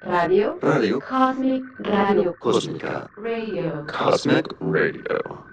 Radio. 0.00 0.58
Radio. 0.62 1.00
Cosmic 1.00 1.64
Radio. 1.80 2.36
Cósmica. 2.38 3.10
Radio. 3.16 3.84
Cosmic 3.86 4.46
Radio. 4.60 5.44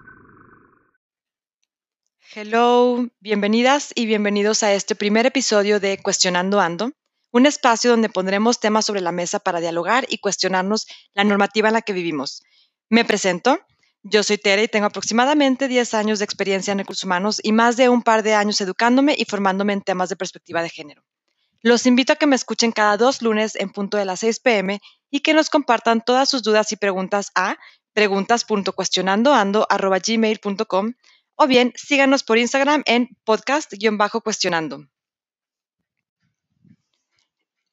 Hello, 2.36 3.08
bienvenidas 3.20 3.92
y 3.96 4.05
bienvenidos 4.05 4.62
a 4.62 4.73
este 4.73 4.94
primer 4.94 5.26
episodio 5.26 5.79
de 5.79 5.97
Cuestionando 5.97 6.60
Ando, 6.60 6.92
un 7.31 7.47
espacio 7.47 7.89
donde 7.89 8.10
pondremos 8.10 8.60
temas 8.60 8.86
sobre 8.86 9.02
la 9.02 9.12
mesa 9.12 9.39
para 9.39 9.60
dialogar 9.60 10.05
y 10.09 10.20
cuestionarnos 10.20 10.86
la 11.16 11.23
normativa 11.23 11.70
en 11.70 11.73
la 11.73 11.82
que 11.82 11.93
vivimos. 11.93 12.43
Me 12.88 13.04
presento, 13.04 13.59
yo 14.04 14.21
soy 14.21 14.38
Tere 14.38 14.64
y 14.64 14.68
tengo 14.68 14.86
aproximadamente 14.86 15.68
10 15.68 15.96
años 15.96 16.20
de 16.20 16.25
experiencia 16.25 16.71
en 16.71 16.77
recursos 16.77 17.04
humanos 17.04 17.41
y 17.41 17.52
más 17.52 17.77
de 17.77 17.89
un 17.89 18.04
par 18.04 18.21
de 18.21 18.36
años 18.36 18.62
educándome 18.62 19.16
y 19.18 19.25
formándome 19.25 19.73
en 19.73 19.82
temas 19.82 20.09
de 20.09 20.16
perspectiva 20.16 20.62
de 20.62 20.70
género. 20.70 21.04
Los 21.62 21.86
invito 21.86 22.14
a 22.14 22.16
que 22.16 22.28
me 22.28 22.36
escuchen 22.36 22.72
cada 22.72 22.98
dos 22.98 23.22
lunes 23.22 23.55
en 23.55 23.72
punto 23.72 23.98
de 23.98 24.05
las 24.05 24.22
6 24.22 24.40
pm 24.40 24.82
y 25.10 25.22
que 25.22 25.34
nos 25.34 25.50
compartan 25.50 26.04
todas 26.04 26.30
sus 26.30 26.44
dudas 26.44 26.72
y 26.72 26.76
preguntas 26.76 27.32
a 27.36 27.58
preguntas.cuestionandoando.gmail.com 27.94 30.94
o 31.36 31.48
bien 31.48 31.73
síganos 31.76 32.23
por 32.23 32.38
Instagram 32.38 32.84
en 32.86 33.10
podcast-cuestionando. 33.26 34.88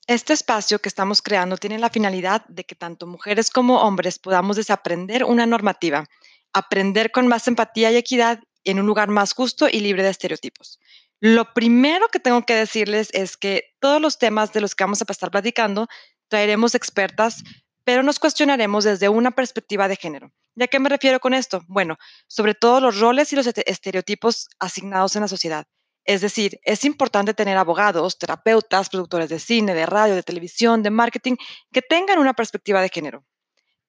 Este 0.07 0.33
espacio 0.33 0.81
que 0.81 0.89
estamos 0.89 1.23
creando 1.23 1.57
tiene 1.57 1.79
la 1.79 1.89
finalidad 1.89 2.45
de 2.47 2.65
que 2.65 2.75
tanto 2.75 3.07
mujeres 3.07 3.51
como 3.51 3.83
hombres 3.83 4.19
podamos 4.19 4.57
desaprender 4.57 5.25
una 5.25 5.47
normativa, 5.47 6.07
aprender 6.53 7.13
con 7.13 7.29
más 7.29 7.47
empatía 7.47 7.93
y 7.93 7.97
equidad 7.97 8.41
en 8.65 8.81
un 8.81 8.87
lugar 8.87 9.09
más 9.09 9.33
justo 9.33 9.69
y 9.69 9.81
libre 9.81 10.03
de 10.03 10.11
estereotipos. 10.11 10.81
Lo 11.25 11.55
primero 11.55 12.09
que 12.09 12.19
tengo 12.19 12.45
que 12.45 12.57
decirles 12.57 13.09
es 13.13 13.37
que 13.37 13.77
todos 13.79 14.01
los 14.01 14.19
temas 14.19 14.53
de 14.53 14.61
los 14.61 14.75
que 14.75 14.83
vamos 14.83 15.01
a 15.01 15.05
estar 15.09 15.31
platicando 15.31 15.87
traeremos 16.27 16.75
expertas, 16.75 17.45
pero 17.85 18.03
nos 18.03 18.19
cuestionaremos 18.19 18.83
desde 18.83 19.09
una 19.09 19.31
perspectiva 19.31 19.87
de 19.87 19.95
género. 19.95 20.33
¿Y 20.57 20.65
a 20.65 20.67
qué 20.67 20.81
me 20.81 20.89
refiero 20.89 21.21
con 21.21 21.33
esto? 21.33 21.63
Bueno, 21.69 21.97
sobre 22.27 22.55
todo 22.57 22.81
los 22.81 22.99
roles 22.99 23.33
y 23.33 23.37
los 23.37 23.47
este- 23.47 23.71
estereotipos 23.71 24.49
asignados 24.59 25.15
en 25.15 25.23
la 25.23 25.29
sociedad. 25.29 25.65
Es 26.05 26.23
decir, 26.23 26.59
es 26.65 26.85
importante 26.85 27.35
tener 27.35 27.57
abogados, 27.57 28.19
terapeutas, 28.19 28.89
productores 28.89 29.29
de 29.29 29.39
cine, 29.39 29.75
de 29.75 29.87
radio, 29.87 30.17
de 30.17 30.25
televisión, 30.25 30.83
de 30.83 30.91
marketing, 30.91 31.37
que 31.73 31.83
tengan 31.83 32.19
una 32.19 32.35
perspectiva 32.35 32.83
de 32.83 32.89
género. 32.89 33.25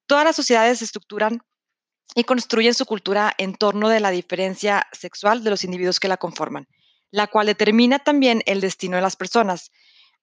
Todas 0.05 0.23
las 0.23 0.35
sociedades 0.35 0.77
se 0.77 0.85
estructuran 0.85 1.41
y 2.13 2.25
construyen 2.25 2.75
su 2.75 2.85
cultura 2.85 3.33
en 3.39 3.55
torno 3.55 3.89
de 3.89 4.01
la 4.01 4.11
diferencia 4.11 4.85
sexual 4.91 5.43
de 5.43 5.49
los 5.49 5.63
individuos 5.63 5.99
que 5.99 6.07
la 6.07 6.17
conforman, 6.17 6.67
la 7.13 7.27
cual 7.27 7.45
determina 7.45 7.99
también 7.99 8.41
el 8.47 8.59
destino 8.59 8.95
de 8.95 9.03
las 9.03 9.15
personas. 9.15 9.71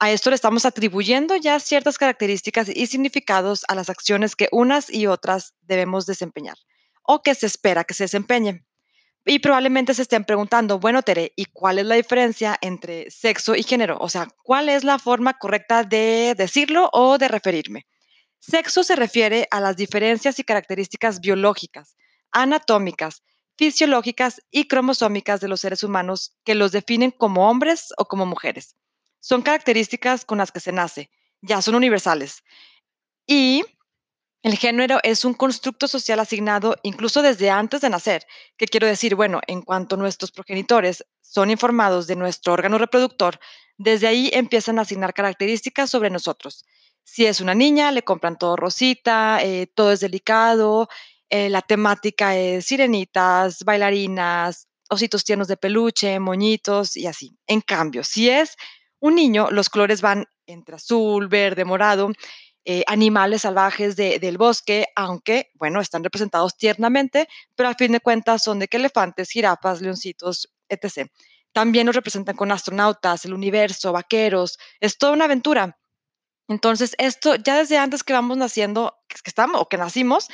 A 0.01 0.11
esto 0.11 0.29
le 0.31 0.35
estamos 0.35 0.65
atribuyendo 0.65 1.37
ya 1.37 1.61
ciertas 1.61 1.99
características 1.99 2.69
y 2.69 2.89
significados 2.89 3.65
a 3.69 3.77
las 3.77 3.89
acciones 3.89 4.35
que 4.35 4.49
unas 4.51 4.93
y 4.93 5.07
otras 5.07 5.55
debemos 5.63 6.05
desempeñar 6.05 6.57
o 7.05 7.23
que 7.23 7.37
se 7.37 7.47
espera 7.47 7.85
que 7.85 7.95
se 7.95 8.05
desempeñen. 8.05 8.67
Y 9.25 9.39
probablemente 9.39 9.95
se 9.95 10.03
estén 10.03 10.25
preguntando, 10.25 10.81
bueno, 10.81 11.03
Tere, 11.03 11.33
¿y 11.37 11.45
cuál 11.45 11.79
es 11.79 11.87
la 11.87 11.95
diferencia 11.95 12.59
entre 12.61 13.09
sexo 13.09 13.55
y 13.55 13.63
género? 13.63 13.97
O 14.01 14.09
sea, 14.09 14.27
¿cuál 14.43 14.69
es 14.69 14.83
la 14.83 14.99
forma 14.99 15.35
correcta 15.35 15.85
de 15.85 16.35
decirlo 16.37 16.91
o 16.93 17.19
de 17.19 17.29
referirme? 17.29 17.87
Sexo 18.41 18.83
se 18.83 18.97
refiere 18.97 19.47
a 19.53 19.61
las 19.61 19.77
diferencias 19.77 20.41
y 20.41 20.45
características 20.45 21.21
biológicas, 21.21 21.95
anatómicas, 22.33 23.23
fisiológicas 23.61 24.41
y 24.51 24.69
cromosómicas 24.69 25.39
de 25.41 25.49
los 25.49 25.61
seres 25.61 25.85
humanos 25.85 26.33
que 26.45 26.55
los 26.55 26.73
definen 26.73 27.11
como 27.11 27.51
hombres 27.51 27.93
o 27.99 28.07
como 28.07 28.25
mujeres. 28.25 28.75
Son 29.21 29.43
características 29.43 30.25
con 30.25 30.39
las 30.39 30.51
que 30.51 30.61
se 30.61 30.73
nace, 30.73 31.11
ya 31.43 31.61
son 31.61 31.75
universales. 31.75 32.43
Y 33.27 33.63
el 34.43 34.57
género 34.57 34.99
es 35.03 35.27
un 35.27 35.35
constructo 35.35 35.89
social 35.89 36.21
asignado 36.21 36.75
incluso 36.83 37.21
desde 37.21 37.51
antes 37.51 37.83
de 37.83 37.91
nacer. 37.91 38.27
¿Qué 38.57 38.65
quiero 38.65 38.87
decir? 38.87 39.15
Bueno, 39.15 39.43
en 39.47 39.61
cuanto 39.61 39.99
nuestros 39.99 40.33
progenitores 40.33 41.05
son 41.21 41.51
informados 41.51 42.07
de 42.07 42.17
nuestro 42.17 42.55
órgano 42.55 42.79
reproductor, 42.79 43.41
desde 43.77 44.07
ahí 44.07 44.31
empiezan 44.33 44.79
a 44.79 44.83
asignar 44.83 45.13
características 45.13 45.91
sobre 45.91 46.09
nosotros. 46.09 46.65
Si 47.05 47.27
es 47.27 47.43
una 47.43 47.55
niña, 47.55 47.93
le 47.93 48.05
compran 48.05 48.39
todo 48.39 48.57
rosita, 48.57 49.41
eh, 49.43 49.67
todo 49.67 49.93
es 49.93 50.01
delicado, 50.01 50.89
eh, 51.31 51.49
la 51.51 51.63
temática 51.63 52.37
es 52.37 52.67
sirenitas, 52.67 53.65
bailarinas, 53.65 54.69
ositos 54.91 55.25
tiernos 55.25 55.49
de 55.49 55.57
peluche, 55.57 56.19
moñitos 56.21 56.97
y 56.97 57.07
así. 57.07 57.37
En 57.47 57.61
cambio, 57.61 58.05
si 58.05 58.29
es 58.31 58.57
un 59.01 59.15
niño, 59.15 59.49
los 59.51 59.69
colores 59.71 60.03
van 60.03 60.27
entre 60.47 60.75
azul, 60.77 61.29
verde, 61.29 61.65
morado, 61.65 62.11
eh, 62.65 62.85
animales 62.89 63.43
salvajes 63.43 63.97
de- 63.97 64.19
del 64.19 64.37
bosque, 64.37 64.87
aunque, 64.97 65.51
bueno, 65.55 65.81
están 65.81 66.05
representados 66.05 66.57
tiernamente, 66.57 67.29
pero 67.55 67.69
a 67.71 67.75
fin 67.75 67.93
de 67.93 68.01
cuentas 68.01 68.43
son 68.43 68.59
de 68.59 68.69
que 68.69 68.77
elefantes, 68.77 69.31
jirafas, 69.31 69.81
leoncitos, 69.81 70.53
etc. 70.69 71.11
También 71.53 71.87
nos 71.87 71.95
representan 71.97 72.37
con 72.37 72.53
astronautas, 72.53 73.25
el 73.25 73.33
universo, 73.35 73.93
vaqueros, 73.93 74.59
es 74.81 74.99
toda 74.99 75.13
una 75.13 75.25
aventura. 75.27 75.79
Entonces, 76.49 76.95
esto 76.99 77.37
ya 77.37 77.57
desde 77.59 77.79
antes 77.79 78.03
que 78.05 78.13
vamos 78.13 78.37
naciendo, 78.37 78.97
que 79.09 79.17
estamos 79.25 79.61
o 79.61 79.69
que 79.69 79.77
nacimos, 79.79 80.29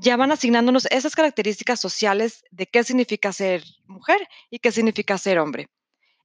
ya 0.00 0.16
van 0.16 0.30
asignándonos 0.30 0.86
esas 0.90 1.14
características 1.14 1.80
sociales 1.80 2.44
de 2.50 2.66
qué 2.66 2.84
significa 2.84 3.32
ser 3.32 3.64
mujer 3.86 4.28
y 4.50 4.60
qué 4.60 4.70
significa 4.70 5.18
ser 5.18 5.38
hombre. 5.38 5.68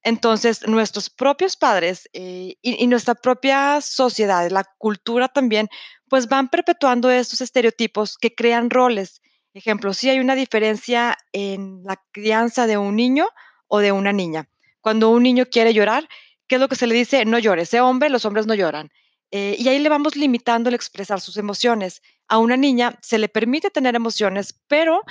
Entonces, 0.04 0.68
nuestros 0.68 1.10
propios 1.10 1.56
padres 1.56 2.10
eh, 2.14 2.56
y, 2.62 2.88
nuestra 2.88 3.16
propia 3.16 3.80
sociedad, 3.82 4.50
la 4.52 4.66
cultura 4.78 5.30
también, 5.30 5.70
pues 6.10 6.28
van 6.28 6.50
perpetuando 6.50 7.10
estos 7.10 7.40
estereotipos 7.42 8.18
que 8.18 8.36
crean 8.36 8.70
roles. 8.70 9.22
Ejemplo, 9.54 9.94
si 9.94 10.10
hay 10.10 10.20
una 10.20 10.36
diferencia 10.36 11.18
en 11.32 11.84
la 11.84 12.02
crianza 12.12 12.68
de 12.68 12.78
un 12.78 12.96
niño 12.96 13.28
o 13.68 13.80
de 13.80 13.92
una 13.92 14.12
niña. 14.12 14.50
Cuando 14.82 15.10
un 15.10 15.24
niño 15.24 15.46
quiere 15.46 15.74
llorar, 15.74 16.10
¿qué 16.48 16.56
es 16.56 16.62
lo 16.62 16.68
que 16.68 16.76
se 16.76 16.86
le 16.86 16.96
dice? 16.96 17.24
No 17.24 17.40
llores, 17.40 17.70
sé 17.70 17.80
hombre, 17.80 18.10
los 18.10 18.26
hombres 18.26 18.46
no 18.46 18.56
lloran. 18.56 18.92
Eh, 19.32 19.56
y 19.58 19.68
ahí 19.70 19.80
le 19.80 19.90
vamos 19.90 20.16
limitando 20.16 20.70
el 20.70 20.76
expresar 20.76 21.22
sus 21.22 21.38
emociones. 21.38 22.04
A 22.28 22.38
una 22.40 22.58
niña 22.58 22.98
se 23.02 23.18
le 23.18 23.30
permite 23.30 23.70
tener 23.70 23.96
emociones, 23.96 24.60
pero 24.68 25.02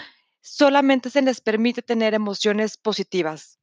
solamente 0.41 1.11
se 1.11 1.23
les 1.23 1.41
permite 1.41 1.83
tener 1.83 2.15
emociones 2.15 2.77
positivas 2.77 3.59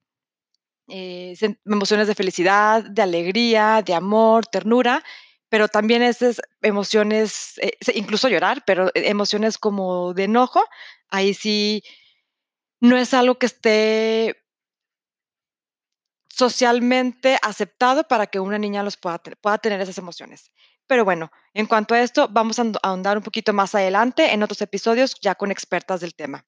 eh, 0.89 1.35
emociones 1.65 2.07
de 2.07 2.15
felicidad, 2.15 2.83
de 2.83 3.01
alegría, 3.01 3.83
de 3.85 3.93
amor, 3.93 4.47
ternura, 4.47 5.03
pero 5.49 5.67
también 5.67 6.01
esas 6.01 6.41
emociones, 6.61 7.59
eh, 7.59 7.77
incluso 7.95 8.27
llorar, 8.27 8.63
pero 8.65 8.89
emociones 8.95 9.57
como 9.57 10.13
de 10.13 10.25
enojo, 10.25 10.63
ahí 11.09 11.33
sí 11.33 11.83
no 12.81 12.97
es 12.97 13.13
algo 13.13 13.37
que 13.37 13.45
esté 13.47 14.37
socialmente 16.29 17.37
aceptado 17.41 18.05
para 18.05 18.27
que 18.27 18.39
una 18.39 18.57
niña 18.57 18.83
los 18.83 18.97
pueda, 18.97 19.19
pueda 19.19 19.57
tener 19.57 19.81
esas 19.81 19.97
emociones. 19.97 20.51
Pero 20.89 21.05
bueno, 21.05 21.31
en 21.53 21.67
cuanto 21.67 21.94
a 21.94 22.01
esto, 22.01 22.27
vamos 22.31 22.57
a 22.57 22.63
ahondar 22.81 23.16
un 23.16 23.23
poquito 23.23 23.53
más 23.53 23.75
adelante 23.75 24.33
en 24.33 24.41
otros 24.41 24.59
episodios 24.63 25.13
ya 25.22 25.35
con 25.35 25.51
expertas 25.51 26.01
del 26.01 26.16
tema. 26.16 26.47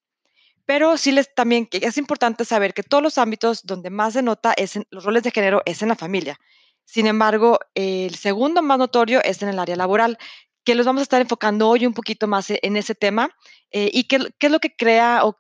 Pero 0.65 0.97
sí 0.97 1.11
les 1.11 1.35
también 1.35 1.69
es 1.71 1.97
importante 1.99 2.43
saber 2.43 2.73
que 2.73 2.81
todos 2.81 3.03
los 3.03 3.19
ámbitos 3.19 3.61
donde 3.63 3.91
más 3.91 4.13
se 4.13 4.23
nota 4.23 4.53
es 4.57 4.75
en 4.77 4.87
los 4.89 5.03
roles 5.03 5.21
de 5.21 5.29
género 5.29 5.61
es 5.65 5.83
en 5.83 5.89
la 5.89 5.95
familia. 5.95 6.39
Sin 6.85 7.05
embargo, 7.05 7.59
el 7.75 8.15
segundo 8.15 8.63
más 8.63 8.79
notorio 8.79 9.23
es 9.23 9.43
en 9.43 9.49
el 9.49 9.59
área 9.59 9.75
laboral, 9.75 10.17
que 10.63 10.73
los 10.73 10.87
vamos 10.87 11.01
a 11.01 11.03
estar 11.03 11.21
enfocando 11.21 11.69
hoy 11.69 11.85
un 11.85 11.93
poquito 11.93 12.25
más 12.25 12.49
e- 12.49 12.59
en 12.63 12.77
ese 12.77 12.95
tema 12.95 13.29
eh, 13.69 13.91
y 13.93 14.05
qué, 14.05 14.33
qué 14.39 14.47
es 14.47 14.51
lo 14.51 14.59
que 14.59 14.75
crea 14.75 15.23
o 15.23 15.37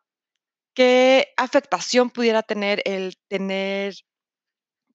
qué 0.75 1.33
afectación 1.37 2.11
pudiera 2.11 2.43
tener 2.43 2.83
el 2.85 3.17
tener 3.29 3.95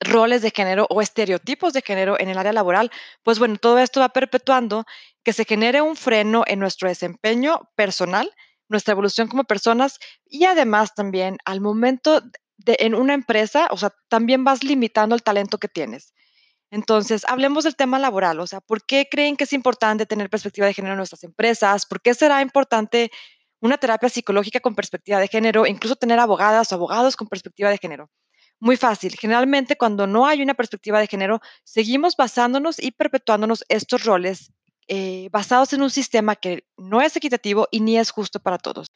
roles 0.00 0.42
de 0.42 0.50
género 0.50 0.86
o 0.90 1.00
estereotipos 1.00 1.72
de 1.72 1.82
género 1.82 2.18
en 2.18 2.28
el 2.28 2.38
área 2.38 2.52
laboral. 2.52 2.90
Pues 3.22 3.38
bueno, 3.38 3.56
todo 3.56 3.78
esto 3.78 4.00
va 4.00 4.10
perpetuando 4.10 4.84
que 5.22 5.32
se 5.32 5.44
genere 5.44 5.82
un 5.82 5.96
freno 5.96 6.44
en 6.46 6.58
nuestro 6.58 6.88
desempeño 6.88 7.68
personal, 7.74 8.30
nuestra 8.68 8.92
evolución 8.92 9.28
como 9.28 9.44
personas 9.44 9.98
y 10.26 10.44
además 10.44 10.94
también 10.94 11.38
al 11.44 11.60
momento 11.60 12.22
en 12.66 12.94
una 12.94 13.14
empresa, 13.14 13.68
o 13.70 13.76
sea, 13.76 13.92
también 14.08 14.44
vas 14.44 14.64
limitando 14.64 15.14
el 15.14 15.22
talento 15.22 15.58
que 15.58 15.68
tienes. 15.68 16.12
Entonces, 16.70 17.24
hablemos 17.28 17.64
del 17.64 17.76
tema 17.76 17.98
laboral, 17.98 18.40
o 18.40 18.46
sea, 18.46 18.60
¿por 18.60 18.84
qué 18.84 19.08
creen 19.10 19.36
que 19.36 19.44
es 19.44 19.52
importante 19.52 20.06
tener 20.06 20.28
perspectiva 20.30 20.66
de 20.66 20.74
género 20.74 20.94
en 20.94 20.98
nuestras 20.98 21.22
empresas? 21.24 21.86
¿Por 21.86 22.02
qué 22.02 22.12
será 22.14 22.42
importante 22.42 23.10
una 23.60 23.78
terapia 23.78 24.08
psicológica 24.08 24.60
con 24.60 24.74
perspectiva 24.74 25.20
de 25.20 25.28
género, 25.28 25.66
incluso 25.66 25.96
tener 25.96 26.18
abogadas 26.18 26.72
o 26.72 26.74
abogados 26.74 27.16
con 27.16 27.28
perspectiva 27.28 27.70
de 27.70 27.78
género? 27.78 28.10
Muy 28.60 28.76
fácil. 28.76 29.16
Generalmente, 29.18 29.76
cuando 29.76 30.06
no 30.06 30.26
hay 30.26 30.42
una 30.42 30.54
perspectiva 30.54 30.98
de 31.00 31.06
género, 31.06 31.40
seguimos 31.64 32.16
basándonos 32.16 32.78
y 32.82 32.90
perpetuándonos 32.92 33.64
estos 33.68 34.04
roles 34.04 34.52
eh, 34.88 35.28
basados 35.32 35.72
en 35.72 35.82
un 35.82 35.90
sistema 35.90 36.36
que 36.36 36.64
no 36.76 37.00
es 37.02 37.16
equitativo 37.16 37.68
y 37.70 37.80
ni 37.80 37.98
es 37.98 38.10
justo 38.10 38.40
para 38.40 38.58
todos. 38.58 38.88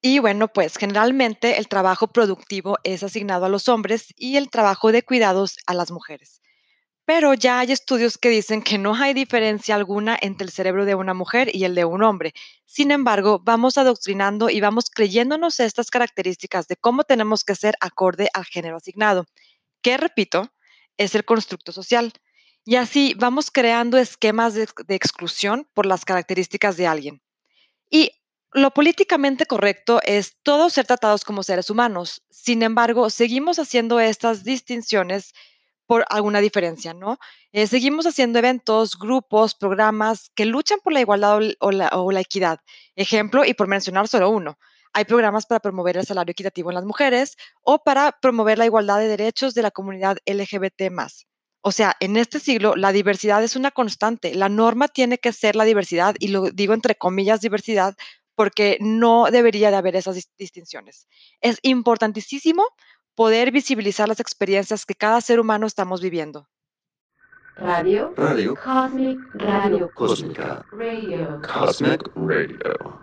Y 0.00 0.20
bueno, 0.20 0.48
pues 0.48 0.76
generalmente 0.78 1.58
el 1.58 1.68
trabajo 1.68 2.06
productivo 2.08 2.78
es 2.82 3.02
asignado 3.02 3.44
a 3.44 3.48
los 3.50 3.68
hombres 3.68 4.06
y 4.16 4.36
el 4.36 4.48
trabajo 4.48 4.90
de 4.90 5.02
cuidados 5.02 5.56
a 5.66 5.74
las 5.74 5.90
mujeres. 5.90 6.40
Pero 7.06 7.34
ya 7.34 7.60
hay 7.60 7.70
estudios 7.70 8.18
que 8.18 8.28
dicen 8.28 8.62
que 8.62 8.78
no 8.78 8.94
hay 8.96 9.14
diferencia 9.14 9.76
alguna 9.76 10.18
entre 10.20 10.44
el 10.44 10.50
cerebro 10.50 10.84
de 10.84 10.96
una 10.96 11.14
mujer 11.14 11.54
y 11.54 11.64
el 11.64 11.76
de 11.76 11.84
un 11.84 12.02
hombre. 12.02 12.34
Sin 12.64 12.90
embargo, 12.90 13.40
vamos 13.42 13.78
adoctrinando 13.78 14.50
y 14.50 14.60
vamos 14.60 14.90
creyéndonos 14.90 15.60
estas 15.60 15.88
características 15.90 16.66
de 16.66 16.76
cómo 16.76 17.04
tenemos 17.04 17.44
que 17.44 17.54
ser 17.54 17.76
acorde 17.80 18.28
al 18.34 18.44
género 18.44 18.76
asignado, 18.76 19.24
que 19.82 19.96
repito, 19.96 20.50
es 20.96 21.14
el 21.14 21.24
constructo 21.24 21.70
social. 21.70 22.12
Y 22.64 22.74
así 22.74 23.14
vamos 23.16 23.52
creando 23.52 23.98
esquemas 23.98 24.54
de, 24.54 24.66
exclusión 24.88 25.68
por 25.74 25.86
las 25.86 26.04
características 26.04 26.76
de 26.76 26.88
alguien. 26.88 27.22
Y 27.88 28.10
lo 28.52 28.72
políticamente 28.72 29.46
correcto 29.46 30.00
es 30.02 30.36
todos 30.42 30.72
ser 30.72 30.86
tratados 30.86 31.24
como 31.24 31.44
seres 31.44 31.70
humanos. 31.70 32.22
Sin 32.30 32.64
embargo, 32.64 33.10
seguimos 33.10 33.60
haciendo 33.60 34.00
estas 34.00 34.42
distinciones 34.42 35.34
por 35.86 36.04
alguna 36.08 36.40
diferencia, 36.40 36.94
¿no? 36.94 37.18
Eh, 37.52 37.66
seguimos 37.66 38.06
haciendo 38.06 38.38
eventos, 38.38 38.98
grupos, 38.98 39.54
programas 39.54 40.30
que 40.34 40.44
luchan 40.44 40.78
por 40.82 40.92
la 40.92 41.00
igualdad 41.00 41.40
o 41.60 41.70
la, 41.70 41.88
o 41.88 42.10
la 42.12 42.20
equidad. 42.20 42.58
Ejemplo, 42.96 43.44
y 43.44 43.54
por 43.54 43.68
mencionar 43.68 44.08
solo 44.08 44.30
uno, 44.30 44.58
hay 44.92 45.04
programas 45.04 45.46
para 45.46 45.60
promover 45.60 45.98
el 45.98 46.06
salario 46.06 46.32
equitativo 46.32 46.70
en 46.70 46.74
las 46.76 46.84
mujeres 46.84 47.36
o 47.62 47.78
para 47.84 48.12
promover 48.12 48.58
la 48.58 48.66
igualdad 48.66 48.98
de 48.98 49.08
derechos 49.08 49.54
de 49.54 49.62
la 49.62 49.70
comunidad 49.70 50.16
LGBT. 50.24 50.90
O 51.60 51.72
sea, 51.72 51.96
en 52.00 52.16
este 52.16 52.40
siglo 52.40 52.76
la 52.76 52.92
diversidad 52.92 53.42
es 53.42 53.56
una 53.56 53.70
constante. 53.70 54.34
La 54.34 54.48
norma 54.48 54.88
tiene 54.88 55.18
que 55.18 55.32
ser 55.32 55.56
la 55.56 55.64
diversidad, 55.64 56.14
y 56.18 56.28
lo 56.28 56.50
digo 56.50 56.74
entre 56.74 56.94
comillas 56.94 57.40
diversidad, 57.40 57.94
porque 58.36 58.78
no 58.80 59.26
debería 59.30 59.70
de 59.70 59.76
haber 59.76 59.96
esas 59.96 60.30
distinciones. 60.38 61.08
Es 61.40 61.58
importantísimo 61.62 62.64
poder 63.16 63.50
visibilizar 63.50 64.06
las 64.06 64.20
experiencias 64.20 64.86
que 64.86 64.94
cada 64.94 65.20
ser 65.20 65.40
humano 65.40 65.66
estamos 65.66 66.00
viviendo. 66.00 66.46
Radio. 67.56 68.12
Radio. 68.16 68.54
Cosmic 68.54 69.18
Radio. 69.34 69.90
Cósmica. 69.94 70.64
Radio. 70.70 71.40
Cosmic 71.42 72.02
Radio. 72.14 73.00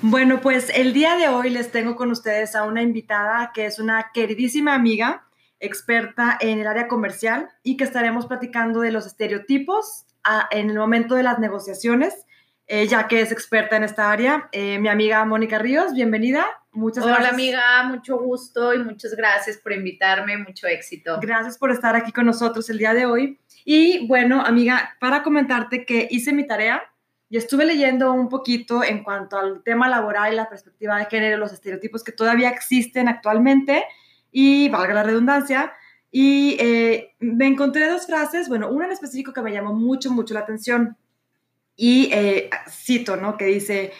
Bueno, 0.00 0.40
pues 0.40 0.72
el 0.74 0.94
día 0.94 1.16
de 1.16 1.28
hoy 1.28 1.50
les 1.50 1.70
tengo 1.70 1.94
con 1.94 2.10
ustedes 2.10 2.56
a 2.56 2.64
una 2.64 2.80
invitada 2.80 3.52
que 3.52 3.66
es 3.66 3.78
una 3.78 4.10
queridísima 4.14 4.74
amiga, 4.74 5.26
experta 5.60 6.38
en 6.40 6.58
el 6.58 6.66
área 6.66 6.88
comercial 6.88 7.50
y 7.62 7.76
que 7.76 7.84
estaremos 7.84 8.24
platicando 8.24 8.80
de 8.80 8.92
los 8.92 9.04
estereotipos 9.04 10.06
a, 10.24 10.48
en 10.50 10.70
el 10.70 10.78
momento 10.78 11.16
de 11.16 11.22
las 11.22 11.38
negociaciones, 11.38 12.24
eh, 12.66 12.86
ya 12.86 13.08
que 13.08 13.20
es 13.20 13.30
experta 13.30 13.76
en 13.76 13.84
esta 13.84 14.10
área. 14.10 14.48
Eh, 14.52 14.78
mi 14.78 14.88
amiga 14.88 15.22
Mónica 15.26 15.58
Ríos, 15.58 15.92
bienvenida. 15.92 16.46
Muchas 16.72 17.02
Hola 17.02 17.14
gracias. 17.14 17.34
amiga, 17.34 17.82
mucho 17.84 18.16
gusto 18.18 18.72
y 18.74 18.78
muchas 18.78 19.16
gracias 19.16 19.56
por 19.58 19.72
invitarme, 19.72 20.38
mucho 20.38 20.68
éxito. 20.68 21.18
Gracias 21.20 21.58
por 21.58 21.72
estar 21.72 21.96
aquí 21.96 22.12
con 22.12 22.26
nosotros 22.26 22.70
el 22.70 22.78
día 22.78 22.94
de 22.94 23.06
hoy. 23.06 23.40
Y 23.64 24.06
bueno, 24.06 24.40
amiga, 24.44 24.96
para 25.00 25.22
comentarte 25.22 25.84
que 25.84 26.06
hice 26.10 26.32
mi 26.32 26.46
tarea 26.46 26.82
y 27.28 27.36
estuve 27.36 27.64
leyendo 27.64 28.12
un 28.12 28.28
poquito 28.28 28.84
en 28.84 29.02
cuanto 29.02 29.36
al 29.36 29.62
tema 29.62 29.88
laboral 29.88 30.32
y 30.32 30.36
la 30.36 30.48
perspectiva 30.48 30.96
de 30.96 31.06
género, 31.06 31.38
los 31.38 31.52
estereotipos 31.52 32.04
que 32.04 32.12
todavía 32.12 32.50
existen 32.50 33.08
actualmente 33.08 33.84
y 34.30 34.68
valga 34.68 34.94
la 34.94 35.02
redundancia. 35.02 35.72
Y 36.12 36.56
eh, 36.60 37.14
me 37.20 37.46
encontré 37.46 37.88
dos 37.88 38.06
frases, 38.06 38.48
bueno, 38.48 38.68
una 38.68 38.86
en 38.86 38.92
específico 38.92 39.32
que 39.32 39.42
me 39.42 39.52
llamó 39.52 39.72
mucho, 39.74 40.10
mucho 40.10 40.34
la 40.34 40.40
atención. 40.40 40.96
Y 41.76 42.10
eh, 42.12 42.50
cito, 42.68 43.16
¿no? 43.16 43.36
Que 43.36 43.46
dice, 43.46 43.92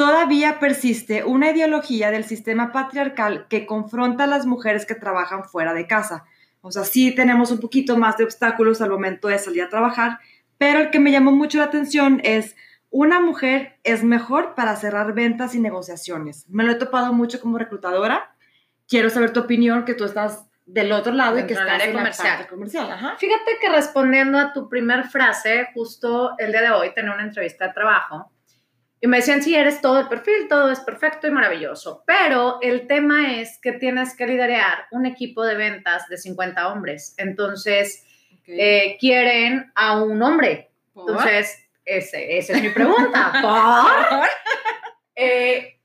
todavía 0.00 0.58
persiste 0.58 1.24
una 1.24 1.50
ideología 1.50 2.10
del 2.10 2.24
sistema 2.24 2.72
patriarcal 2.72 3.46
que 3.50 3.66
confronta 3.66 4.24
a 4.24 4.26
las 4.26 4.46
mujeres 4.46 4.86
que 4.86 4.94
trabajan 4.94 5.44
fuera 5.44 5.74
de 5.74 5.86
casa. 5.86 6.24
O 6.62 6.72
sea, 6.72 6.84
sí 6.84 7.14
tenemos 7.14 7.50
un 7.50 7.60
poquito 7.60 7.98
más 7.98 8.16
de 8.16 8.24
obstáculos 8.24 8.80
al 8.80 8.88
momento 8.88 9.28
de 9.28 9.38
salir 9.38 9.62
a 9.62 9.68
trabajar, 9.68 10.18
pero 10.56 10.78
el 10.78 10.90
que 10.90 11.00
me 11.00 11.12
llamó 11.12 11.32
mucho 11.32 11.58
la 11.58 11.64
atención 11.64 12.22
es, 12.24 12.56
una 12.88 13.20
mujer 13.20 13.78
es 13.84 14.02
mejor 14.02 14.54
para 14.54 14.74
cerrar 14.76 15.12
ventas 15.12 15.54
y 15.54 15.60
negociaciones. 15.60 16.46
Me 16.48 16.64
lo 16.64 16.72
he 16.72 16.76
topado 16.76 17.12
mucho 17.12 17.38
como 17.38 17.58
reclutadora. 17.58 18.34
Quiero 18.88 19.10
saber 19.10 19.34
tu 19.34 19.40
opinión, 19.40 19.84
que 19.84 19.92
tú 19.92 20.04
estás 20.04 20.46
del 20.64 20.92
otro 20.92 21.12
lado 21.12 21.38
y 21.38 21.44
que 21.44 21.52
estás 21.52 21.82
en 21.84 21.92
la 21.92 21.98
comercial. 21.98 22.36
parte 22.38 22.48
comercial. 22.48 22.90
Ajá. 22.90 23.16
Fíjate 23.18 23.58
que 23.60 23.68
respondiendo 23.68 24.38
a 24.38 24.54
tu 24.54 24.66
primer 24.66 25.08
frase, 25.08 25.68
justo 25.74 26.38
el 26.38 26.52
día 26.52 26.62
de 26.62 26.70
hoy 26.70 26.94
tenía 26.94 27.12
una 27.12 27.24
entrevista 27.24 27.66
de 27.66 27.74
trabajo 27.74 28.32
y 29.00 29.06
me 29.06 29.18
decían, 29.18 29.42
sí, 29.42 29.54
eres 29.54 29.80
todo 29.80 29.98
el 30.00 30.08
perfil, 30.08 30.46
todo 30.48 30.70
es 30.70 30.80
perfecto 30.80 31.26
y 31.26 31.30
maravilloso, 31.30 32.02
pero 32.06 32.58
el 32.60 32.86
tema 32.86 33.34
es 33.40 33.58
que 33.62 33.72
tienes 33.72 34.14
que 34.16 34.26
liderar 34.26 34.86
un 34.90 35.06
equipo 35.06 35.42
de 35.44 35.54
ventas 35.54 36.08
de 36.08 36.18
50 36.18 36.68
hombres, 36.68 37.14
entonces 37.18 38.04
eh, 38.46 38.96
quieren 39.00 39.72
a 39.74 40.02
un 40.02 40.22
hombre. 40.22 40.70
¿Por? 40.92 41.08
Entonces, 41.10 41.66
ese, 41.84 42.36
esa 42.38 42.52
es 42.54 42.62
mi 42.62 42.68
pregunta. 42.70 43.32
¿Por? 43.40 44.28
Eh, 45.14 45.76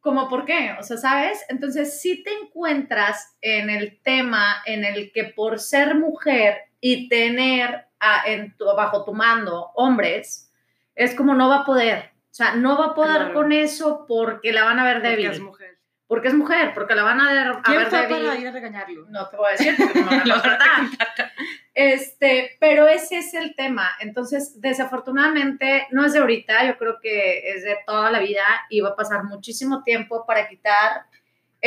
¿Cómo 0.00 0.28
por 0.28 0.44
qué? 0.44 0.76
O 0.78 0.82
sea, 0.84 0.96
¿sabes? 0.98 1.44
Entonces, 1.48 2.00
si 2.00 2.22
te 2.22 2.30
encuentras 2.32 3.36
en 3.40 3.70
el 3.70 4.00
tema 4.02 4.62
en 4.64 4.84
el 4.84 5.10
que 5.12 5.24
por 5.24 5.58
ser 5.58 5.96
mujer 5.96 6.58
y 6.80 7.08
tener 7.08 7.86
a- 7.98 8.22
en 8.26 8.56
tu- 8.56 8.66
bajo 8.66 9.04
tu 9.04 9.12
mando 9.12 9.72
hombres, 9.74 10.52
es 10.94 11.14
como 11.14 11.34
no 11.34 11.48
va 11.48 11.56
a 11.58 11.64
poder. 11.64 12.12
O 12.36 12.38
sea, 12.38 12.54
no 12.54 12.76
va 12.76 12.88
a 12.88 12.94
poder 12.94 13.16
Claro. 13.16 13.32
con 13.32 13.50
eso 13.50 14.04
porque 14.06 14.52
la 14.52 14.64
van 14.64 14.78
a 14.78 14.84
ver 14.84 14.96
Porque 14.96 15.08
débil. 15.08 15.30
es 15.30 15.40
mujer. 15.40 15.78
Porque 16.06 16.28
es 16.28 16.34
mujer, 16.34 16.72
porque 16.74 16.94
la 16.94 17.02
van 17.02 17.18
a 17.18 17.32
ver, 17.32 17.46
a 17.48 17.62
¿Quién 17.62 17.78
ver 17.78 17.86
fue 17.88 18.02
débil. 18.02 18.26
para 18.26 18.38
ir 18.38 18.46
a 18.48 18.50
regañarlo? 18.52 19.06
No 19.08 19.26
te 19.30 19.36
voy 19.38 19.46
a 19.48 19.50
decir 19.52 19.74
porque 19.78 20.00
no 20.02 20.10
me 20.10 20.16
van 20.18 20.30
a 20.30 20.34
contratar. 20.34 21.32
Este, 21.74 22.56
pero 22.60 22.86
ese 22.88 23.18
es 23.18 23.32
el 23.32 23.54
tema. 23.56 23.90
Entonces, 24.00 24.60
desafortunadamente, 24.60 25.86
no 25.92 26.04
es 26.04 26.12
de 26.12 26.18
ahorita, 26.20 26.64
yo 26.66 26.76
creo 26.76 26.98
que 27.00 27.50
es 27.50 27.64
de 27.64 27.78
toda 27.86 28.10
la 28.10 28.18
vida 28.20 28.44
y 28.68 28.80
va 28.82 28.90
a 28.90 28.96
pasar 28.96 29.24
muchísimo 29.24 29.82
tiempo 29.82 30.24
para 30.26 30.46
quitar 30.46 31.06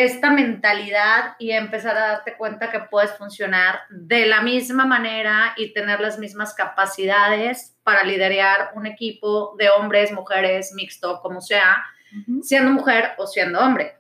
esta 0.04 0.32
mentalidad 0.32 1.36
y 1.40 1.52
empezar 1.52 1.98
a 1.98 2.08
darte 2.08 2.38
cuenta 2.38 2.72
que 2.72 2.80
puedes 2.80 3.12
funcionar 3.12 3.82
de 3.90 4.26
la 4.26 4.42
misma 4.42 4.86
manera 4.86 5.54
y 5.58 5.74
tener 5.74 6.00
las 6.00 6.20
mismas 6.20 6.54
capacidades 6.54 7.78
para 7.84 8.04
liderar 8.04 8.72
un 8.76 8.86
equipo 8.86 9.56
de 9.58 9.70
hombres, 9.70 10.12
mujeres, 10.12 10.72
mixto, 10.74 11.22
como 11.22 11.42
sea, 11.42 11.84
siendo 12.42 12.72
mujer 12.72 13.12
o 13.18 13.28
siendo 13.28 13.60
hombre. 13.60 13.96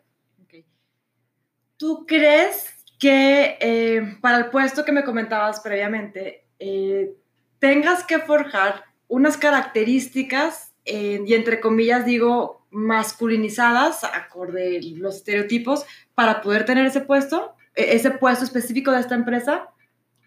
¿Tú 1.77 2.05
crees 2.05 2.73
que 2.99 3.57
eh, 3.61 4.17
para 4.21 4.37
el 4.37 4.49
puesto 4.49 4.83
que 4.83 4.91
me 4.91 5.05
comentabas 5.05 5.61
previamente, 5.61 6.45
eh, 6.59 7.13
tengas 7.59 8.03
que 8.03 8.19
forjar 8.19 8.83
unas 9.07 9.37
características, 9.37 10.73
eh, 10.85 11.21
y 11.25 11.33
entre 11.33 11.61
comillas 11.61 12.05
digo, 12.05 12.58
masculinizadas, 12.71 14.03
acorde 14.03 14.79
los 14.97 15.17
estereotipos, 15.17 15.85
para 16.15 16.41
poder 16.41 16.65
tener 16.65 16.85
ese 16.85 17.01
puesto, 17.01 17.55
e- 17.75 17.95
ese 17.95 18.11
puesto 18.11 18.45
específico 18.45 18.91
de 18.91 18.99
esta 18.99 19.15
empresa, 19.15 19.69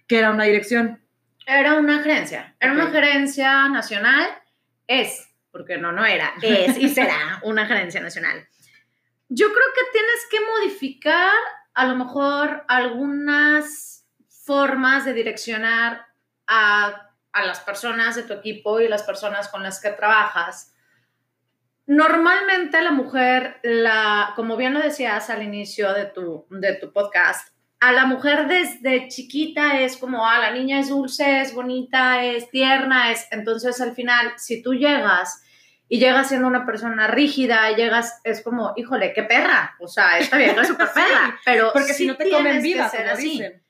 que 0.06 0.18
era 0.18 0.30
una 0.30 0.44
dirección? 0.44 1.00
Era 1.46 1.74
una 1.74 2.02
gerencia, 2.02 2.54
era 2.60 2.72
una 2.72 2.90
gerencia 2.90 3.68
nacional, 3.68 4.28
es, 4.86 5.28
porque 5.50 5.78
no, 5.78 5.92
no 5.92 6.04
era, 6.04 6.32
es 6.40 6.78
y 6.78 6.88
será 6.88 7.40
una 7.42 7.66
gerencia 7.66 8.00
nacional. 8.00 8.46
Yo 9.28 9.48
creo 9.48 9.66
que 9.74 9.92
tienes 9.92 10.26
que 10.30 10.40
modificar 10.40 11.32
a 11.74 11.86
lo 11.86 11.96
mejor 11.96 12.64
algunas 12.68 14.06
formas 14.28 15.04
de 15.04 15.14
direccionar 15.14 16.06
a, 16.46 17.10
a 17.32 17.44
las 17.44 17.60
personas 17.60 18.16
de 18.16 18.24
tu 18.24 18.34
equipo 18.34 18.80
y 18.80 18.88
las 18.88 19.02
personas 19.02 19.48
con 19.48 19.62
las 19.62 19.80
que 19.80 19.90
trabajas. 19.90 20.71
Normalmente 21.94 22.80
la 22.80 22.90
mujer, 22.90 23.58
la, 23.62 24.32
como 24.34 24.56
bien 24.56 24.72
lo 24.72 24.80
decías 24.80 25.28
al 25.28 25.42
inicio 25.42 25.92
de 25.92 26.06
tu, 26.06 26.46
de 26.48 26.74
tu 26.76 26.90
podcast, 26.90 27.48
a 27.80 27.92
la 27.92 28.06
mujer 28.06 28.46
desde 28.46 29.08
chiquita 29.08 29.78
es 29.78 29.98
como, 29.98 30.26
ah, 30.26 30.38
la 30.38 30.52
niña 30.52 30.80
es 30.80 30.88
dulce, 30.88 31.42
es 31.42 31.52
bonita, 31.52 32.24
es 32.24 32.48
tierna, 32.48 33.12
es... 33.12 33.28
Entonces 33.30 33.78
al 33.82 33.94
final, 33.94 34.32
si 34.38 34.62
tú 34.62 34.72
llegas 34.72 35.42
y 35.86 35.98
llegas 35.98 36.28
siendo 36.28 36.48
una 36.48 36.64
persona 36.64 37.08
rígida, 37.08 37.70
llegas, 37.76 38.22
es 38.24 38.40
como, 38.40 38.72
híjole, 38.76 39.12
qué 39.12 39.24
perra, 39.24 39.76
o 39.78 39.86
sea, 39.86 40.18
esta 40.18 40.38
vieja 40.38 40.62
es 40.62 40.68
súper 40.68 40.88
perra, 40.94 41.38
pero 41.44 41.72
Porque 41.74 41.92
sí 41.92 42.04
si 42.04 42.06
no 42.06 42.16
te 42.16 42.30
comen 42.30 42.62
tienes 42.62 42.62
que 42.62 42.68
viva, 42.68 42.88
ser 42.88 43.00
como 43.02 43.12
así. 43.12 43.30
dicen. 43.32 43.62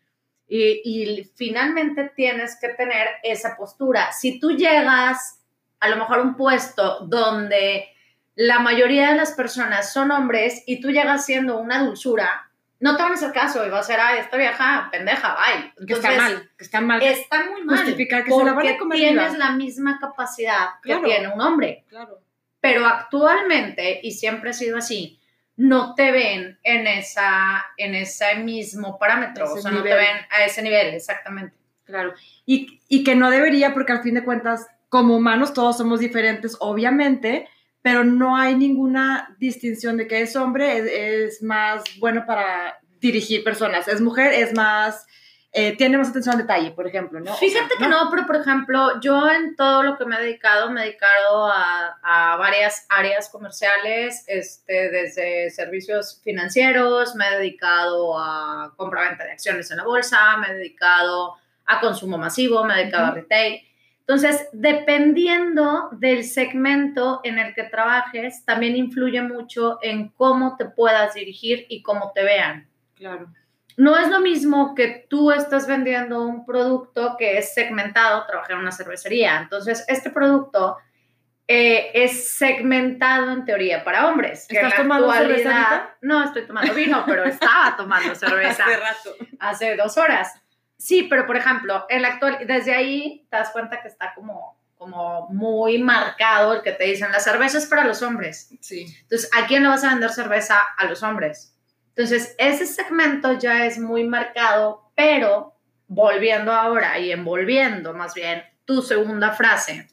Y, 0.46 0.80
y 0.84 1.24
finalmente 1.34 2.12
tienes 2.14 2.56
que 2.60 2.68
tener 2.68 3.08
esa 3.24 3.56
postura. 3.56 4.12
Si 4.12 4.38
tú 4.38 4.52
llegas 4.52 5.40
a 5.80 5.88
lo 5.88 5.96
mejor 5.96 6.20
a 6.20 6.22
un 6.22 6.36
puesto 6.36 7.00
donde 7.00 7.91
la 8.34 8.58
mayoría 8.60 9.10
de 9.10 9.16
las 9.16 9.32
personas 9.32 9.92
son 9.92 10.10
hombres 10.10 10.62
y 10.66 10.80
tú 10.80 10.90
llegas 10.90 11.24
siendo 11.26 11.58
una 11.58 11.84
dulzura, 11.84 12.48
no 12.80 12.96
te 12.96 13.02
van 13.02 13.12
a 13.12 13.14
hacer 13.14 13.32
caso 13.32 13.64
y 13.64 13.70
va 13.70 13.78
a 13.78 13.82
ser, 13.84 14.00
ay, 14.00 14.18
esta 14.18 14.36
vieja 14.36 14.88
pendeja, 14.90 15.36
bye. 15.36 15.86
Que 15.86 15.92
está 15.92 16.10
mal, 16.16 16.50
que 16.56 16.64
está 16.64 16.80
mal. 16.80 17.02
Está 17.02 17.44
muy 17.50 17.62
mal. 17.62 17.76
Justificar 17.78 18.24
que 18.24 18.30
se 18.32 18.36
la 18.38 18.44
van 18.44 18.50
a 18.50 18.54
porque 18.54 18.76
comer 18.78 18.98
tienes 18.98 19.38
la 19.38 19.52
misma 19.52 19.98
capacidad 20.00 20.70
Claro. 20.82 21.02
que 21.02 21.08
tiene 21.08 21.28
un 21.28 21.40
hombre. 21.40 21.84
Claro. 21.88 22.18
Pero 22.60 22.86
actualmente, 22.86 24.00
y 24.02 24.12
siempre 24.12 24.50
ha 24.50 24.52
sido 24.52 24.78
así, 24.78 25.20
no 25.56 25.94
te 25.94 26.10
ven 26.10 26.58
en, 26.62 26.86
esa, 26.86 27.64
en 27.76 27.94
ese 27.94 28.36
mismo 28.36 28.98
parámetro, 28.98 29.44
Ese 29.44 29.58
o 29.58 29.62
sea, 29.62 29.70
no 29.70 29.82
te 29.82 29.90
nivel. 29.90 29.98
ven 30.04 30.16
a 30.30 30.44
ese 30.44 30.62
nivel, 30.62 30.94
exactamente. 30.94 31.54
Claro. 31.84 32.14
Y, 32.46 32.80
y 32.88 33.04
que 33.04 33.14
no 33.14 33.30
debería, 33.30 33.74
porque 33.74 33.92
al 33.92 34.02
fin 34.02 34.14
de 34.14 34.24
cuentas, 34.24 34.66
como 34.88 35.16
humanos 35.16 35.52
todos 35.52 35.76
somos 35.78 36.00
diferentes, 36.00 36.56
obviamente, 36.58 37.48
pero 37.82 38.04
no 38.04 38.36
hay 38.36 38.54
ninguna 38.54 39.34
distinción 39.38 39.96
de 39.96 40.06
que 40.06 40.22
es 40.22 40.36
hombre, 40.36 40.78
es, 40.78 40.86
es 40.86 41.42
más 41.42 41.82
bueno 41.98 42.24
para 42.26 42.78
dirigir 43.00 43.42
personas, 43.42 43.88
es 43.88 44.00
mujer, 44.00 44.32
es 44.32 44.54
más, 44.54 45.04
eh, 45.50 45.76
tiene 45.76 45.98
más 45.98 46.10
atención 46.10 46.36
al 46.36 46.42
detalle, 46.42 46.70
por 46.70 46.86
ejemplo, 46.86 47.18
¿no? 47.18 47.32
O 47.32 47.36
sea, 47.36 47.48
Fíjate 47.48 47.74
que 47.76 47.88
no, 47.88 48.08
pero 48.10 48.24
por 48.24 48.36
ejemplo, 48.36 49.00
yo 49.00 49.28
en 49.28 49.56
todo 49.56 49.82
lo 49.82 49.98
que 49.98 50.04
me 50.06 50.16
he 50.16 50.22
dedicado, 50.22 50.70
me 50.70 50.80
he 50.80 50.84
dedicado 50.84 51.48
a, 51.48 51.98
a 52.02 52.36
varias 52.36 52.86
áreas 52.88 53.28
comerciales, 53.28 54.24
este, 54.28 54.88
desde 54.90 55.50
servicios 55.50 56.20
financieros, 56.22 57.16
me 57.16 57.26
he 57.26 57.38
dedicado 57.38 58.16
a 58.16 58.72
compra-venta 58.76 59.24
de 59.24 59.32
acciones 59.32 59.68
en 59.72 59.78
la 59.78 59.84
bolsa, 59.84 60.36
me 60.36 60.46
he 60.46 60.54
dedicado 60.54 61.34
a 61.66 61.80
consumo 61.80 62.16
masivo, 62.16 62.64
me 62.64 62.74
he 62.74 62.82
dedicado 62.82 63.06
a 63.06 63.10
retail. 63.10 63.60
Entonces, 64.06 64.48
dependiendo 64.52 65.88
del 65.92 66.24
segmento 66.24 67.20
en 67.24 67.38
el 67.38 67.54
que 67.54 67.62
trabajes, 67.64 68.44
también 68.44 68.76
influye 68.76 69.22
mucho 69.22 69.78
en 69.80 70.08
cómo 70.10 70.56
te 70.56 70.64
puedas 70.66 71.14
dirigir 71.14 71.66
y 71.68 71.82
cómo 71.82 72.12
te 72.14 72.24
vean 72.24 72.68
Claro. 72.96 73.32
no 73.76 73.96
es 73.96 74.08
lo 74.08 74.20
mismo 74.20 74.74
que 74.74 75.06
tú 75.08 75.30
estás 75.32 75.66
vendiendo 75.66 76.22
un 76.22 76.44
producto 76.44 77.16
que 77.18 77.38
es 77.38 77.54
segmentado, 77.54 78.26
trabajé 78.26 78.52
en 78.52 78.58
una 78.58 78.72
cervecería, 78.72 79.38
entonces 79.40 79.84
este 79.88 80.10
producto 80.10 80.76
eh, 81.48 81.90
es 81.94 82.36
segmentado 82.36 83.30
en 83.32 83.44
teoría 83.44 83.82
para 83.84 84.08
hombres. 84.08 84.46
que 84.48 84.58
en 84.58 84.64
¿Estás 84.66 84.78
la 84.78 84.82
tomando 84.84 85.12
cerveza? 85.12 85.90
No, 86.00 86.24
estoy 86.24 86.46
tomando 86.46 86.72
vino, 86.74 87.02
pero 87.06 87.24
estaba 87.24 87.76
tomando 87.76 88.14
cerveza 88.16 88.64
rato. 88.64 89.16
hace 89.40 89.76
dos 89.76 89.96
horas. 89.98 90.41
Sí, 90.82 91.04
pero 91.04 91.26
por 91.28 91.36
ejemplo, 91.36 91.86
en 91.88 92.02
la 92.02 92.08
actual, 92.08 92.38
desde 92.44 92.74
ahí 92.74 93.24
te 93.30 93.36
das 93.36 93.50
cuenta 93.50 93.80
que 93.80 93.86
está 93.86 94.12
como, 94.16 94.58
como 94.76 95.28
muy 95.28 95.78
marcado 95.78 96.54
el 96.54 96.62
que 96.62 96.72
te 96.72 96.82
dicen, 96.82 97.12
la 97.12 97.20
cerveza 97.20 97.58
es 97.58 97.66
para 97.66 97.84
los 97.84 98.02
hombres. 98.02 98.52
Sí. 98.60 98.92
Entonces, 99.02 99.30
¿a 99.32 99.46
quién 99.46 99.62
le 99.62 99.68
vas 99.68 99.84
a 99.84 99.90
vender 99.90 100.10
cerveza? 100.10 100.58
A 100.76 100.86
los 100.86 101.04
hombres. 101.04 101.54
Entonces, 101.90 102.34
ese 102.36 102.66
segmento 102.66 103.38
ya 103.38 103.64
es 103.64 103.78
muy 103.78 104.02
marcado, 104.02 104.90
pero 104.96 105.54
volviendo 105.86 106.50
ahora 106.52 106.98
y 106.98 107.12
envolviendo 107.12 107.94
más 107.94 108.14
bien 108.14 108.42
tu 108.64 108.82
segunda 108.82 109.30
frase, 109.30 109.88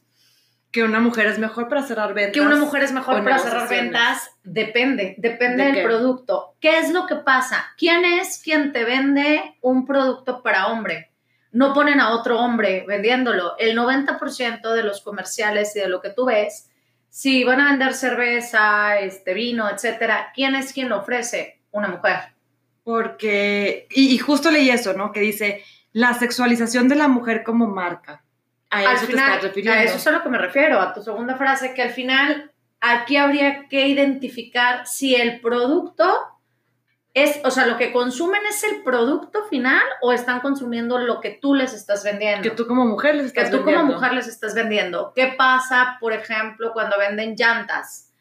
Que 0.71 0.83
una 0.83 0.99
mujer 0.99 1.25
es 1.27 1.39
mejor 1.39 1.67
para 1.67 1.81
cerrar 1.81 2.13
ventas. 2.13 2.33
que 2.33 2.41
una 2.41 2.55
mujer 2.55 2.83
es 2.83 2.91
mejor 2.91 3.23
para 3.23 3.39
cerrar 3.39 3.67
ventas, 3.67 4.29
depende, 4.43 5.15
depende 5.17 5.63
¿De 5.63 5.71
del 5.71 5.75
qué? 5.75 5.83
producto. 5.83 6.55
¿Qué 6.59 6.77
es 6.77 6.91
lo 6.91 7.07
que 7.07 7.15
pasa? 7.15 7.73
¿Quién 7.77 8.05
es 8.05 8.39
quien 8.43 8.71
te 8.71 8.83
vende 8.83 9.57
un 9.61 9.87
producto 9.87 10.43
para 10.43 10.67
hombre? 10.67 11.11
No 11.51 11.73
ponen 11.73 11.99
a 11.99 12.11
otro 12.11 12.39
hombre 12.39 12.85
vendiéndolo. 12.87 13.55
El 13.57 13.75
90% 13.75 14.71
de 14.73 14.83
los 14.83 15.01
comerciales 15.01 15.75
y 15.75 15.79
de 15.79 15.89
lo 15.89 16.01
que 16.01 16.11
tú 16.11 16.25
ves, 16.25 16.69
si 17.09 17.43
van 17.43 17.59
a 17.59 17.71
vender 17.71 17.95
cerveza, 17.95 18.99
este 18.99 19.33
vino, 19.33 19.67
etcétera, 19.67 20.31
¿quién 20.35 20.53
es 20.53 20.71
quien 20.71 20.89
lo 20.89 20.99
ofrece? 20.99 21.59
Una 21.71 21.87
mujer. 21.87 22.35
Porque, 22.83 23.87
y, 23.89 24.13
y 24.13 24.17
justo 24.19 24.51
leí 24.51 24.69
eso, 24.69 24.93
¿no? 24.93 25.11
Que 25.11 25.19
dice, 25.21 25.63
la 25.91 26.13
sexualización 26.13 26.87
de 26.87 26.95
la 26.95 27.07
mujer 27.07 27.43
como 27.43 27.65
marca. 27.67 28.23
A 28.71 28.79
al 28.79 28.95
eso 28.95 29.05
te 29.07 29.13
final, 29.13 29.29
estás 29.29 29.43
refiriendo. 29.43 29.79
a 29.79 29.83
eso 29.83 29.97
es 29.97 30.07
a 30.07 30.11
lo 30.11 30.23
que 30.23 30.29
me 30.29 30.37
refiero, 30.37 30.79
a 30.79 30.93
tu 30.93 31.01
segunda 31.01 31.35
frase, 31.35 31.73
que 31.73 31.81
al 31.81 31.89
final 31.89 32.51
aquí 32.79 33.17
habría 33.17 33.67
que 33.67 33.87
identificar 33.87 34.85
si 34.85 35.15
el 35.15 35.41
producto 35.41 36.07
es, 37.15 37.39
o 37.43 37.49
sea, 37.51 37.65
lo 37.65 37.77
que 37.77 37.91
consumen 37.91 38.41
es 38.47 38.63
el 38.63 38.83
producto 38.83 39.43
final 39.49 39.81
o 40.01 40.13
están 40.13 40.41
consumiendo 40.41 40.99
lo 40.99 41.19
que 41.19 41.31
tú 41.31 41.55
les 41.55 41.73
estás 41.73 42.03
vendiendo. 42.03 42.43
Que 42.43 42.51
tú 42.55 42.67
como 42.67 42.85
mujer 42.85 43.15
les 43.15 43.33
Que 43.33 43.41
estás 43.41 43.51
tú 43.51 43.57
como 43.63 43.71
vendiendo. 43.77 43.93
mujer 43.95 44.13
les 44.13 44.27
estás 44.27 44.53
vendiendo. 44.53 45.11
¿Qué 45.15 45.33
pasa, 45.37 45.97
por 45.99 46.13
ejemplo, 46.13 46.71
cuando 46.71 46.97
venden 46.99 47.35
llantas? 47.35 48.11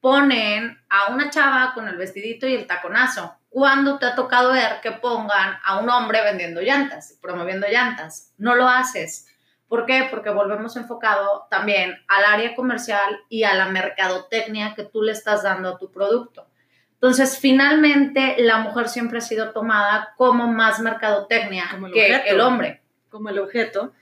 Ponen 0.00 0.78
a 0.88 1.12
una 1.12 1.30
chava 1.30 1.72
con 1.74 1.88
el 1.88 1.96
vestidito 1.96 2.46
y 2.46 2.54
el 2.54 2.66
taconazo. 2.66 3.34
¿Cuándo 3.48 3.98
te 3.98 4.06
ha 4.06 4.14
tocado 4.14 4.52
ver 4.52 4.80
que 4.82 4.92
pongan 4.92 5.58
a 5.64 5.78
un 5.78 5.90
hombre 5.90 6.22
vendiendo 6.22 6.60
llantas, 6.60 7.18
promoviendo 7.20 7.66
llantas? 7.66 8.32
No 8.38 8.54
lo 8.54 8.68
haces. 8.68 9.26
¿Por 9.68 9.84
qué? 9.86 10.06
Porque 10.10 10.30
volvemos 10.30 10.76
enfocado 10.76 11.46
también 11.50 11.94
al 12.08 12.24
área 12.24 12.54
comercial 12.54 13.18
y 13.28 13.42
a 13.44 13.54
la 13.54 13.68
mercadotecnia 13.68 14.74
que 14.76 14.84
tú 14.84 15.02
le 15.02 15.12
estás 15.12 15.42
dando 15.42 15.70
a 15.70 15.78
tu 15.78 15.90
producto. 15.90 16.46
Entonces, 16.94 17.38
finalmente, 17.38 18.36
la 18.38 18.58
mujer 18.58 18.88
siempre 18.88 19.18
ha 19.18 19.22
sido 19.22 19.50
tomada 19.52 20.14
como 20.16 20.46
más 20.46 20.80
mercadotecnia 20.80 21.66
Como 21.72 21.88
el 21.88 21.92
que 21.92 22.14
objeto. 22.16 22.34
el 22.34 22.40
hombre. 22.40 22.82
como 23.10 23.28
el 23.28 23.38
objeto. 23.38 23.92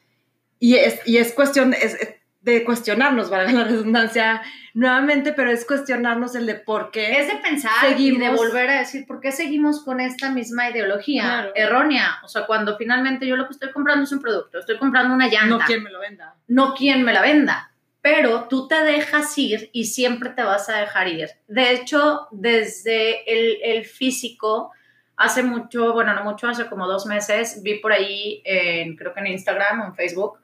Y 0.58 0.76
es, 0.76 1.00
y 1.06 1.18
es 1.18 1.32
cuestión 1.32 1.72
es- 1.74 1.94
es 1.94 2.14
de 2.44 2.62
cuestionarnos, 2.62 3.30
valga 3.30 3.52
la 3.52 3.64
redundancia 3.64 4.42
nuevamente, 4.74 5.32
pero 5.32 5.50
es 5.50 5.64
cuestionarnos 5.64 6.34
el 6.34 6.44
de 6.46 6.56
por 6.56 6.90
qué. 6.90 7.18
Es 7.20 7.28
de 7.28 7.36
pensar 7.36 7.72
y 7.82 8.10
de 8.10 8.16
Seguimos- 8.26 8.36
volver 8.36 8.68
a 8.70 8.78
decir, 8.80 9.06
¿por 9.06 9.20
qué 9.20 9.32
seguimos 9.32 9.82
con 9.82 9.98
esta 10.00 10.30
misma 10.30 10.68
ideología 10.68 11.22
Claro. 11.22 11.52
errónea? 11.54 12.18
O 12.22 12.28
sea, 12.28 12.44
cuando 12.46 12.76
finalmente 12.76 13.26
yo 13.26 13.36
lo 13.36 13.46
que 13.46 13.52
estoy 13.54 13.72
comprando 13.72 14.04
es 14.04 14.12
un 14.12 14.20
producto, 14.20 14.58
estoy 14.58 14.76
comprando 14.78 15.14
una 15.14 15.26
llanta, 15.28 15.46
no 15.46 15.58
no, 15.58 15.64
quien 15.64 15.82
me 15.82 15.90
lo 15.90 16.00
venda. 16.00 16.34
quien 16.76 17.02
me 17.02 17.12
la 17.14 17.22
venda. 17.22 17.70
Pero 18.02 18.44
tú 18.50 18.68
te 18.68 18.74
dejas 18.82 19.36
ir 19.38 19.70
y 19.72 19.86
siempre 19.86 20.28
te 20.28 20.42
vas 20.42 20.68
a 20.68 20.76
dejar 20.80 21.08
ir. 21.08 21.30
De 21.48 21.72
hecho, 21.72 22.28
desde 22.32 23.24
el, 23.32 23.56
el 23.62 23.84
físico, 23.86 24.70
hace 25.16 25.42
mucho, 25.42 25.94
bueno, 25.94 26.12
no 26.14 26.24
mucho, 26.24 26.46
hace 26.48 26.66
como 26.66 26.86
dos 26.86 27.06
meses, 27.06 27.62
vi 27.62 27.76
por 27.78 27.92
ahí, 27.92 28.42
en, 28.44 28.96
creo 28.96 29.14
que 29.14 29.20
en 29.20 29.28
Instagram 29.28 29.80
o 29.80 29.84
en 29.86 29.94
Facebook, 29.94 30.38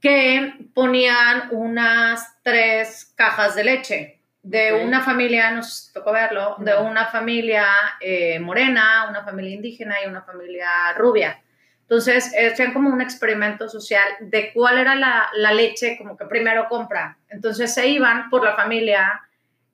que 0.00 0.54
ponían 0.74 1.48
unas 1.50 2.42
tres 2.42 3.12
cajas 3.16 3.54
de 3.54 3.64
leche 3.64 4.20
de 4.42 4.72
una 4.84 5.02
familia, 5.02 5.50
nos 5.50 5.90
tocó 5.92 6.12
verlo, 6.12 6.56
de 6.58 6.74
una 6.76 7.06
familia 7.06 7.66
eh, 8.00 8.38
morena, 8.40 9.06
una 9.08 9.22
familia 9.22 9.54
indígena 9.54 9.96
y 10.02 10.08
una 10.08 10.22
familia 10.22 10.94
rubia. 10.96 11.42
Entonces, 11.82 12.32
hacían 12.50 12.72
como 12.72 12.88
un 12.88 13.00
experimento 13.00 13.68
social 13.68 14.06
de 14.20 14.52
cuál 14.52 14.78
era 14.78 14.94
la, 14.94 15.28
la 15.34 15.52
leche 15.52 15.98
como 15.98 16.16
que 16.16 16.24
primero 16.24 16.68
compra. 16.68 17.18
Entonces, 17.28 17.74
se 17.74 17.88
iban 17.88 18.30
por 18.30 18.44
la 18.44 18.54
familia 18.54 19.20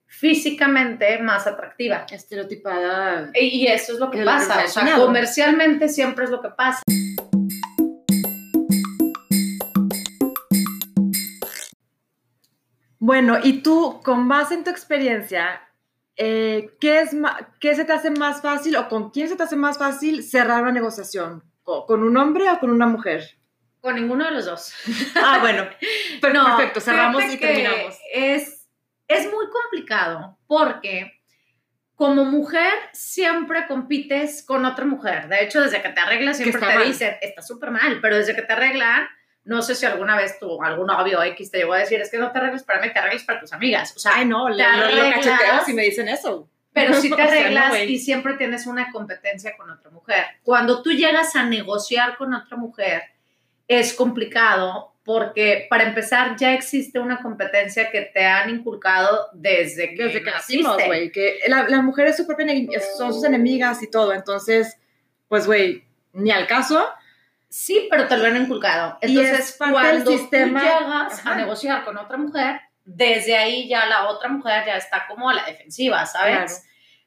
físicamente 0.07 1.19
más 1.19 1.45
atractiva. 1.47 2.05
Estereotipada. 2.09 3.29
Y 3.35 3.45
y 3.45 3.67
eso 3.67 3.93
es 3.93 3.99
lo 3.99 4.09
que 4.09 4.23
pasa. 4.23 4.63
O 4.65 4.67
sea, 4.67 4.95
comercialmente 4.95 5.89
siempre 5.89 6.25
es 6.25 6.31
lo 6.31 6.41
que 6.41 6.49
pasa. 6.49 6.81
Bueno, 13.07 13.37
y 13.41 13.61
tú, 13.63 14.01
con 14.03 14.27
base 14.27 14.53
en 14.55 14.65
tu 14.65 14.69
experiencia, 14.69 15.61
eh, 16.17 16.75
¿qué, 16.81 16.99
es 16.99 17.11
¿qué 17.61 17.73
se 17.73 17.85
te 17.85 17.93
hace 17.93 18.11
más 18.11 18.41
fácil 18.41 18.75
o 18.75 18.89
con 18.89 19.11
quién 19.11 19.29
se 19.29 19.37
te 19.37 19.43
hace 19.43 19.55
más 19.55 19.77
fácil 19.77 20.23
cerrar 20.23 20.61
una 20.61 20.73
negociación? 20.73 21.41
¿Co- 21.63 21.85
¿Con 21.85 22.03
un 22.03 22.17
hombre 22.17 22.49
o 22.49 22.59
con 22.59 22.69
una 22.69 22.85
mujer? 22.85 23.23
Con 23.79 23.95
ninguno 23.95 24.25
de 24.25 24.31
los 24.31 24.45
dos. 24.45 24.73
Ah, 25.15 25.37
bueno. 25.39 25.69
Per- 26.21 26.33
No, 26.33 26.57
perfecto, 26.57 26.81
cerramos 26.81 27.23
y 27.31 27.37
terminamos. 27.37 27.95
Es, 28.13 28.67
es 29.07 29.23
muy 29.31 29.45
complicado 29.49 30.37
porque 30.45 31.13
como 31.95 32.25
mujer 32.25 32.73
siempre 32.91 33.67
compites 33.67 34.43
con 34.45 34.65
otra 34.65 34.83
mujer. 34.83 35.29
De 35.29 35.45
hecho, 35.45 35.61
desde 35.61 35.81
que 35.81 35.89
te 35.89 36.01
arreglas 36.01 36.35
siempre 36.35 36.59
te 36.59 36.75
mal. 36.75 36.85
dicen, 36.85 37.15
está 37.21 37.41
súper 37.41 37.71
mal, 37.71 37.99
pero 38.01 38.17
desde 38.17 38.35
que 38.35 38.41
te 38.41 38.51
arreglan, 38.51 39.07
no 39.47 39.61
sé 39.61 39.75
si 39.75 39.85
alguna 39.85 40.17
vez 40.17 40.37
tu 40.39 40.61
algún 40.61 40.87
novio 40.87 41.23
X 41.23 41.49
te 41.49 41.59
llegó 41.59 41.73
a 41.73 41.79
decir, 41.79 42.01
es 42.01 42.11
que 42.11 42.17
no 42.17 42.31
te 42.31 42.37
arregles 42.37 42.63
para 42.63 42.81
mí, 42.81 42.91
te 42.91 42.99
arregles 42.99 43.23
para 43.23 43.39
tus 43.39 43.53
amigas. 43.53 43.93
O 43.95 43.99
sea, 43.99 44.11
Ay, 44.15 44.25
no, 44.25 44.49
le, 44.49 44.63
te 44.63 44.95
lo, 44.95 45.09
cacheteo 45.11 45.65
si 45.65 45.73
me 45.73 45.83
dicen 45.83 46.09
eso. 46.09 46.49
pero 46.73 46.93
si 46.93 47.09
te 47.15 47.15
O 47.15 47.17
sea, 47.17 47.25
no, 47.25 47.31
arreglas 47.31 47.83
y 47.87 47.97
siempre 47.97 48.33
tienes 48.33 48.67
una 48.67 48.91
competencia 48.91 49.55
con 49.55 49.69
otra 49.69 49.89
mujer. 49.89 50.25
Cuando 50.43 50.81
tú 50.81 50.91
llegas 50.91 51.35
a 51.37 51.45
negociar 51.45 52.17
con 52.17 52.33
otra 52.33 52.57
mujer, 52.57 53.03
es 53.69 53.93
complicado 53.93 54.93
porque 55.05 55.67
para 55.69 55.85
empezar 55.85 56.35
ya 56.35 56.53
existe 56.53 56.99
una 56.99 57.21
competencia 57.21 57.89
que 57.89 58.01
te 58.01 58.25
han 58.25 58.49
inculcado 58.49 59.29
desde 59.31 59.95
que, 59.95 60.03
Desde 60.03 60.21
que 60.21 60.31
nacimos, 60.31 60.77
güey. 60.85 61.09
Que 61.09 61.39
la, 61.47 61.69
la 61.69 61.81
mujer 61.81 62.07
es 62.07 62.17
su 62.17 62.27
propia 62.27 62.45
son 62.97 63.13
sus 63.13 63.23
enemigas 63.23 63.81
y 63.81 63.89
todo. 63.89 64.13
Entonces, 64.13 64.77
pues, 65.29 65.47
güey, 65.47 65.85
ni 66.11 66.31
al 66.31 66.47
caso. 66.47 66.85
Sí, 67.49 67.87
pero 67.89 68.07
te 68.07 68.17
lo 68.17 68.25
han 68.25 68.35
inculcado. 68.37 68.97
Y 69.01 69.07
Entonces, 69.17 69.39
es 69.39 69.51
parte 69.53 69.73
del 69.73 70.03
cuando 70.03 70.11
sistema- 70.11 70.59
tú 70.59 70.65
llegas 70.65 71.19
Ajá. 71.19 71.31
a 71.31 71.35
negociar 71.35 71.85
con 71.85 71.97
otra 71.97 72.17
mujer, 72.17 72.59
desde 72.83 73.35
ahí 73.37 73.67
ya 73.69 73.85
la 73.85 74.07
otra 74.09 74.29
mujer 74.29 74.63
ya 74.65 74.75
está 74.77 75.05
como 75.07 75.29
a 75.29 75.33
la 75.33 75.45
defensiva, 75.45 76.05
¿sabes? 76.05 76.35
Claro. 76.35 76.53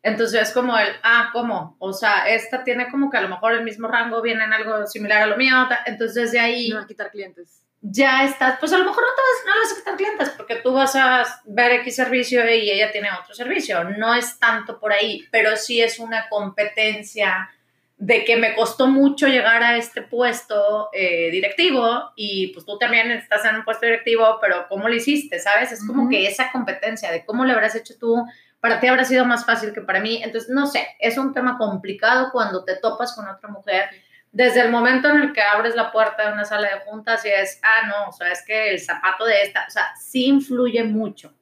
Entonces 0.02 0.40
es 0.48 0.52
como 0.52 0.78
el, 0.78 0.88
ah, 1.02 1.28
¿cómo? 1.32 1.76
O 1.78 1.92
sea, 1.92 2.26
esta 2.28 2.64
tiene 2.64 2.90
como 2.90 3.10
que 3.10 3.18
a 3.18 3.20
lo 3.20 3.28
mejor 3.28 3.52
el 3.52 3.64
mismo 3.64 3.86
rango, 3.86 4.22
viene 4.22 4.44
en 4.44 4.52
algo 4.54 4.86
similar 4.86 5.22
a 5.22 5.26
lo 5.26 5.36
mío, 5.36 5.68
entonces 5.84 6.14
desde 6.14 6.40
ahí 6.40 6.70
No 6.70 6.76
va 6.76 6.82
a 6.82 6.86
quitar 6.86 7.10
clientes. 7.10 7.62
ya 7.82 8.24
estás, 8.24 8.58
pues 8.58 8.72
a 8.72 8.78
lo 8.78 8.84
mejor 8.86 9.02
no 9.04 9.10
te 9.14 9.20
vas, 9.20 9.46
no 9.46 9.54
le 9.54 9.60
vas 9.60 9.72
a 9.72 9.76
quitar 9.76 9.96
clientes 9.96 10.30
porque 10.30 10.56
tú 10.56 10.72
vas 10.72 10.96
a 10.96 11.24
ver 11.44 11.72
X 11.80 11.96
servicio 11.96 12.42
y 12.50 12.70
ella 12.70 12.90
tiene 12.92 13.08
otro 13.12 13.34
servicio. 13.34 13.84
No 13.84 14.14
es 14.14 14.38
tanto 14.38 14.80
por 14.80 14.90
ahí, 14.92 15.26
pero 15.30 15.54
sí 15.56 15.82
es 15.82 15.98
una 15.98 16.28
competencia 16.30 17.50
de 18.00 18.24
que 18.24 18.38
me 18.38 18.54
costó 18.54 18.86
mucho 18.86 19.28
llegar 19.28 19.62
a 19.62 19.76
este 19.76 20.00
puesto 20.00 20.88
eh, 20.94 21.30
directivo 21.30 22.10
y 22.16 22.46
pues 22.54 22.64
tú 22.64 22.78
también 22.78 23.10
estás 23.10 23.44
en 23.44 23.56
un 23.56 23.64
puesto 23.64 23.84
directivo, 23.84 24.38
pero 24.40 24.66
¿cómo 24.70 24.88
lo 24.88 24.94
hiciste? 24.94 25.38
¿Sabes? 25.38 25.70
Es 25.70 25.86
como 25.86 26.08
que 26.08 26.26
esa 26.26 26.50
competencia 26.50 27.12
de 27.12 27.26
cómo 27.26 27.44
lo 27.44 27.52
habrás 27.52 27.74
hecho 27.74 27.98
tú, 28.00 28.24
para 28.58 28.80
ti 28.80 28.86
habrá 28.86 29.04
sido 29.04 29.26
más 29.26 29.44
fácil 29.44 29.74
que 29.74 29.82
para 29.82 30.00
mí. 30.00 30.22
Entonces, 30.22 30.48
no 30.48 30.66
sé, 30.66 30.88
es 30.98 31.18
un 31.18 31.34
tema 31.34 31.58
complicado 31.58 32.30
cuando 32.32 32.64
te 32.64 32.76
topas 32.76 33.14
con 33.14 33.28
otra 33.28 33.50
mujer. 33.50 33.90
Desde 34.32 34.62
el 34.62 34.70
momento 34.70 35.10
en 35.10 35.20
el 35.20 35.32
que 35.34 35.42
abres 35.42 35.74
la 35.74 35.92
puerta 35.92 36.26
de 36.26 36.32
una 36.32 36.46
sala 36.46 36.68
de 36.70 36.80
juntas 36.80 37.22
y 37.26 37.28
es, 37.28 37.60
ah, 37.62 37.86
no, 37.86 38.08
o 38.08 38.12
sea, 38.12 38.32
es 38.32 38.42
que 38.46 38.70
el 38.70 38.80
zapato 38.80 39.26
de 39.26 39.42
esta, 39.42 39.66
o 39.68 39.70
sea, 39.70 39.94
sí 40.00 40.24
influye 40.24 40.84
mucho. 40.84 41.34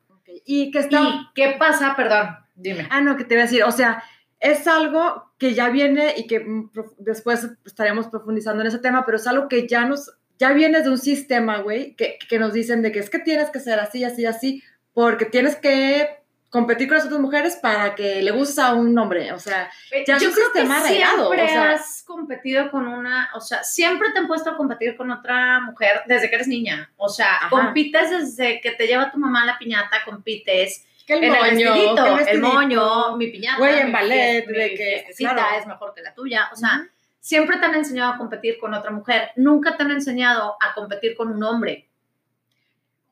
Y 0.45 0.73
que 0.73 0.81
está... 0.81 1.03
¿Y 1.03 1.29
qué 1.37 1.55
pasa? 1.57 1.95
Perdón, 1.95 2.37
dime. 2.57 2.89
Ah, 2.91 3.01
no, 3.01 3.17
que 3.17 3.23
te 3.23 3.35
iba 3.35 3.45
a 3.45 3.47
decir, 3.47 3.63
o 3.63 3.71
sea, 3.71 4.03
es 4.41 4.67
algo 4.67 5.33
que 5.39 5.55
ya 5.55 5.69
viene 5.69 6.15
y 6.17 6.27
que 6.27 6.41
mm, 6.41 6.71
después 6.99 7.49
estaremos 7.65 8.07
profundizando 8.07 8.63
en 8.63 8.69
ese 8.69 8.79
tema, 8.79 9.05
pero 9.05 9.17
es 9.17 9.27
algo 9.27 9.49
que 9.49 9.67
ya 9.67 9.85
nos, 9.85 10.13
ya 10.39 10.53
viene 10.53 10.83
de 10.83 10.91
un 10.91 10.99
sistema, 10.99 11.59
güey, 11.59 11.95
que, 11.95 12.19
que 12.29 12.39
nos 12.39 12.53
dicen 12.53 12.83
de 12.83 12.93
que 12.93 13.01
es 13.01 13.11
que 13.11 13.19
tienes 13.19 13.51
que 13.51 13.61
ser 13.61 13.81
así, 13.81 14.05
así, 14.05 14.27
así, 14.27 14.63
porque 14.93 15.25
tienes 15.27 15.57
que 15.57 16.19
competir 16.51 16.89
con 16.89 16.97
las 16.97 17.07
otras 17.07 17.21
mujeres 17.21 17.57
para 17.57 17.95
que 17.95 18.23
le 18.23 18.31
gustes 18.31 18.59
a 18.59 18.73
un 18.73 18.97
hombre, 18.99 19.33
o 19.33 19.39
sea, 19.39 19.71
Ya 20.07 20.17
es 20.17 20.23
un 20.23 20.33
creo 20.33 20.53
que 20.53 20.61
sistema 20.61 20.79
arraigado, 20.79 21.27
siempre 21.27 21.45
o 21.45 21.49
sea. 21.49 21.71
has 21.73 22.03
competido 22.05 22.71
con 22.71 22.89
una, 22.89 23.31
o 23.35 23.41
sea, 23.41 23.63
siempre 23.63 24.11
te 24.13 24.21
han 24.21 24.27
puesto 24.27 24.51
a 24.51 24.57
competir 24.57 24.97
con 24.97 25.11
otra 25.11 25.61
mujer 25.61 26.03
desde 26.07 26.31
que 26.31 26.37
eres 26.37 26.49
niña. 26.49 26.91
O 26.97 27.09
sea, 27.11 27.37
Ajá. 27.37 27.51
compites 27.51 28.11
desde 28.11 28.61
que 28.63 28.71
te 28.71 28.87
lleva 28.87 29.11
tu 29.11 29.19
mamá 29.19 29.43
a 29.43 29.47
la 29.47 29.59
piñata, 29.59 29.99
compites 30.07 30.87
que 31.09 31.15
el 31.15 31.25
en 31.25 31.35
el 31.35 31.41
moño, 31.41 31.73
vestidito, 31.73 32.07
el, 32.07 32.13
el 32.13 32.19
vestidito. 32.19 32.49
moño, 32.53 33.17
mi 33.17 33.27
piñata, 33.29 33.59
Güey, 33.59 33.79
en 33.81 33.87
mi 33.87 33.93
ballet, 33.93 34.45
fies- 34.45 34.47
de 34.47 34.69
mi 34.71 34.77
que, 34.77 35.07
claro. 35.19 35.43
es 35.59 35.67
mejor 35.67 35.93
que 35.95 36.03
la 36.03 36.15
tuya. 36.15 36.49
O 36.53 36.57
sea, 36.57 36.87
siempre 37.19 37.57
te 37.57 37.67
han 37.67 37.75
enseñado 37.75 38.13
a 38.13 38.19
competir 38.19 38.59
con 38.59 38.73
otra 38.75 38.91
mujer. 38.93 39.31
Nunca 39.35 39.77
te 39.77 39.83
han 39.83 39.91
enseñado 39.91 40.57
a 40.61 40.75
competir 40.75 41.17
con 41.17 41.33
un 41.33 41.43
hombre. 41.43 41.87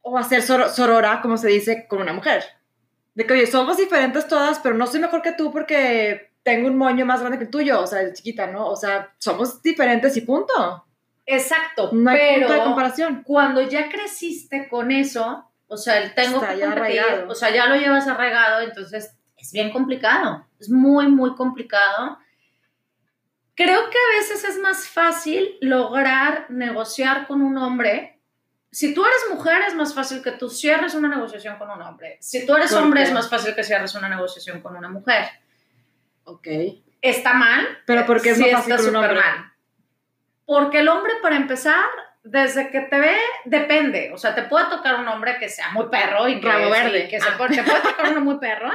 o 0.08 0.16
hacer 0.16 0.40
sor- 0.42 0.68
sorora, 0.68 1.20
como 1.20 1.36
se 1.36 1.48
dice, 1.48 1.88
con 1.88 2.00
una 2.00 2.12
mujer. 2.12 2.44
De 3.16 3.26
que, 3.26 3.32
oye, 3.32 3.46
somos 3.48 3.76
diferentes 3.76 4.28
todas, 4.28 4.60
pero 4.60 4.76
no 4.76 4.86
soy 4.86 5.00
mejor 5.00 5.20
que 5.20 5.32
tú 5.32 5.50
porque 5.50 6.30
tengo 6.44 6.68
un 6.68 6.76
moño 6.78 7.04
más 7.04 7.18
grande 7.18 7.38
que 7.38 7.44
el 7.44 7.50
tuyo, 7.50 7.80
o 7.80 7.86
sea, 7.88 8.12
chiquita, 8.12 8.46
¿no? 8.46 8.68
O 8.68 8.76
sea, 8.76 9.12
somos 9.18 9.60
diferentes 9.62 10.16
y 10.16 10.20
punto. 10.20 10.84
Exacto, 11.24 11.90
No 11.92 12.08
hay 12.10 12.18
pero 12.18 12.46
punto 12.46 12.52
de 12.52 12.64
comparación. 12.68 13.22
cuando 13.24 13.62
ya 13.62 13.88
creciste 13.88 14.68
con 14.68 14.92
eso, 14.92 15.50
o 15.68 15.76
sea, 15.76 15.98
el 16.02 16.14
tengo 16.14 16.40
Está 16.40 16.54
que 16.54 16.60
competir, 16.60 17.02
o 17.28 17.34
sea, 17.34 17.50
ya 17.50 17.66
lo 17.66 17.76
llevas 17.76 18.06
arraigado, 18.06 18.60
entonces 18.62 19.16
es 19.36 19.52
bien 19.52 19.72
complicado, 19.72 20.46
es 20.58 20.70
muy, 20.70 21.08
muy 21.08 21.34
complicado. 21.34 22.18
Creo 23.54 23.88
que 23.90 23.96
a 23.96 24.18
veces 24.18 24.44
es 24.44 24.58
más 24.58 24.86
fácil 24.88 25.56
lograr 25.60 26.46
negociar 26.50 27.26
con 27.26 27.40
un 27.42 27.56
hombre. 27.56 28.20
Si 28.70 28.92
tú 28.92 29.04
eres 29.04 29.18
mujer, 29.30 29.62
es 29.66 29.74
más 29.74 29.94
fácil 29.94 30.22
que 30.22 30.32
tú 30.32 30.50
cierres 30.50 30.94
una 30.94 31.08
negociación 31.08 31.56
con 31.56 31.70
un 31.70 31.80
hombre. 31.80 32.18
Si 32.20 32.44
tú 32.46 32.54
eres 32.54 32.72
¿Por 32.72 32.82
hombre, 32.82 33.02
es 33.02 33.12
más 33.12 33.30
fácil 33.30 33.54
que 33.54 33.64
cierres 33.64 33.94
una 33.94 34.08
negociación 34.10 34.60
con 34.60 34.76
una 34.76 34.88
mujer. 34.90 35.24
Ok. 36.24 36.46
¿Está 37.00 37.32
mal? 37.32 37.66
Pero 37.86 38.04
¿por 38.04 38.20
qué 38.20 38.30
es 38.30 38.36
Sí, 38.36 38.42
más 38.42 38.52
fácil 38.52 38.72
está 38.72 38.84
con 38.84 38.96
un 38.96 39.04
hombre? 39.04 39.20
mal. 39.20 39.52
Porque 40.44 40.80
el 40.80 40.88
hombre, 40.88 41.12
para 41.22 41.36
empezar, 41.36 41.86
desde 42.28 42.70
que 42.70 42.80
te 42.80 42.98
ve, 42.98 43.16
depende. 43.44 44.10
O 44.12 44.18
sea, 44.18 44.34
te 44.34 44.42
puede 44.42 44.66
tocar 44.68 44.96
un 44.96 45.08
hombre 45.08 45.36
que 45.38 45.48
sea 45.48 45.70
muy 45.70 45.86
perro 45.88 46.28
y 46.28 46.40
que, 46.40 46.48
Rabo 46.48 46.64
sí, 46.66 46.70
verde. 46.70 47.08
que 47.08 47.20
se 47.20 47.28
Ah. 47.28 47.36
te 47.48 47.62
puede 47.62 47.80
tocar 47.80 48.10
uno 48.10 48.20
muy 48.20 48.38
perro 48.38 48.70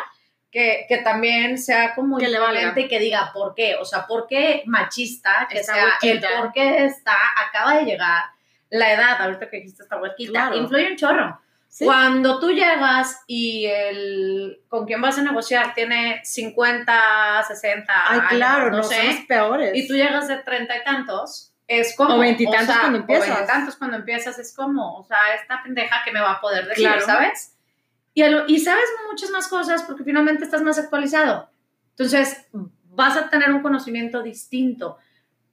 que, 0.49 0.85
que 0.87 0.97
también 0.99 1.57
sea 1.57 1.93
como 1.95 2.17
Que 2.17 2.27
y 2.29 2.87
que 2.87 2.99
diga 2.99 3.31
por 3.33 3.53
qué. 3.55 3.75
O 3.75 3.85
sea, 3.85 4.05
por 4.07 4.27
qué 4.27 4.63
machista, 4.65 5.47
que 5.49 5.59
Está 5.59 5.73
sea 5.75 5.85
el 6.11 6.19
por 6.39 6.51
qué 6.53 6.85
está, 6.85 7.15
acaba 7.47 7.75
de 7.77 7.85
llegar. 7.85 8.23
La 8.69 8.93
edad, 8.93 9.21
ahorita 9.21 9.49
que 9.49 9.57
dijiste 9.57 9.83
esta 9.83 9.97
huequita, 9.97 10.31
Claro. 10.31 10.55
influye 10.57 10.91
un 10.91 10.95
chorro. 10.97 11.41
Sí. 11.67 11.85
Cuando 11.85 12.37
tú 12.39 12.51
llegas 12.51 13.21
y 13.27 13.65
el 13.65 14.61
con 14.67 14.85
quien 14.85 15.01
vas 15.01 15.17
a 15.17 15.21
negociar 15.21 15.73
tiene 15.73 16.19
50, 16.23 17.43
60 17.47 17.93
Ay, 18.07 18.19
años, 18.19 18.29
claro, 18.31 18.71
no, 18.71 18.77
no, 18.77 18.83
sé, 18.83 19.23
peores. 19.27 19.71
y 19.73 19.87
tú 19.87 19.93
llegas 19.93 20.27
de 20.27 20.37
treinta 20.37 20.75
y 20.77 20.83
tantos, 20.83 21.50
es 21.79 21.95
como. 21.95 22.15
O 22.15 22.19
veintitantos 22.19 22.65
sea, 22.67 22.79
cuando 22.81 22.99
empiezas. 22.99 23.29
O 23.29 23.33
veintitantos 23.33 23.75
cuando 23.75 23.97
empiezas, 23.97 24.39
es 24.39 24.55
como, 24.55 24.97
o 24.99 25.03
sea, 25.03 25.17
esta 25.39 25.61
pendeja 25.63 25.97
que 26.03 26.11
me 26.11 26.19
va 26.21 26.33
a 26.33 26.41
poder 26.41 26.67
decir, 26.67 26.85
Claro. 26.85 27.01
¿sabes? 27.05 27.55
Y, 28.13 28.23
a 28.23 28.29
lo- 28.29 28.45
y 28.47 28.59
sabes 28.59 28.85
muchas 29.09 29.29
más 29.31 29.47
cosas 29.47 29.83
porque 29.83 30.03
finalmente 30.03 30.43
estás 30.43 30.61
más 30.61 30.77
actualizado. 30.77 31.49
Entonces, 31.91 32.45
vas 32.85 33.15
a 33.17 33.29
tener 33.29 33.51
un 33.51 33.61
conocimiento 33.61 34.21
distinto, 34.21 34.97